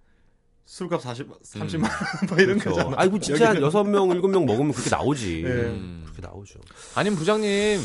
술값 0.66 1.02
40 1.02 1.28
30만 1.44 1.84
원 1.84 2.30
뭐 2.30 2.38
이런 2.40 2.58
그렇죠. 2.60 2.78
거잖아. 2.78 2.96
아이고 3.00 3.20
진짜 3.20 3.60
여섯 3.62 3.84
명 3.84 4.10
일곱 4.12 4.30
명 4.30 4.46
먹으면 4.46 4.72
그렇게 4.72 4.90
나오지. 4.90 5.42
네. 5.44 5.50
음. 5.50 6.02
그렇게 6.06 6.22
나오죠. 6.22 6.60
아니면 6.96 7.18
부장님 7.20 7.80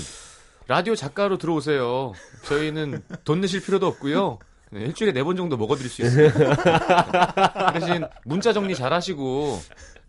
라디오 0.70 0.94
작가로 0.94 1.36
들어오세요. 1.36 2.12
저희는 2.44 3.02
돈 3.24 3.40
내실 3.40 3.60
필요도 3.60 3.88
없고요. 3.88 4.38
네, 4.70 4.82
일주일에 4.82 5.10
네 5.12 5.24
번 5.24 5.34
정도 5.34 5.56
먹어드릴 5.56 5.90
수 5.90 6.00
있어요. 6.02 6.30
대신 7.74 8.04
문자 8.24 8.52
정리 8.52 8.76
잘 8.76 8.92
하시고 8.92 9.60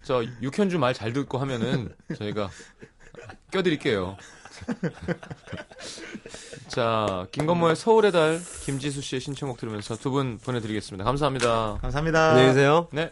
저 0.04 0.24
육현주 0.44 0.78
말 0.78 0.94
잘 0.94 1.14
듣고 1.14 1.40
하면은 1.40 1.92
저희가 2.16 2.52
껴드릴게요. 3.50 4.18
자 6.68 7.26
김건모의 7.32 7.76
서울의 7.76 8.12
달 8.12 8.40
김지수 8.64 9.02
씨의 9.02 9.20
신청곡 9.20 9.58
들으면서 9.58 9.96
두 9.96 10.12
분 10.12 10.38
보내드리겠습니다. 10.38 11.04
감사합니다. 11.06 11.80
감사합니다. 11.82 12.30
안녕히 12.30 12.50
계세요. 12.50 12.88
네. 12.92 13.10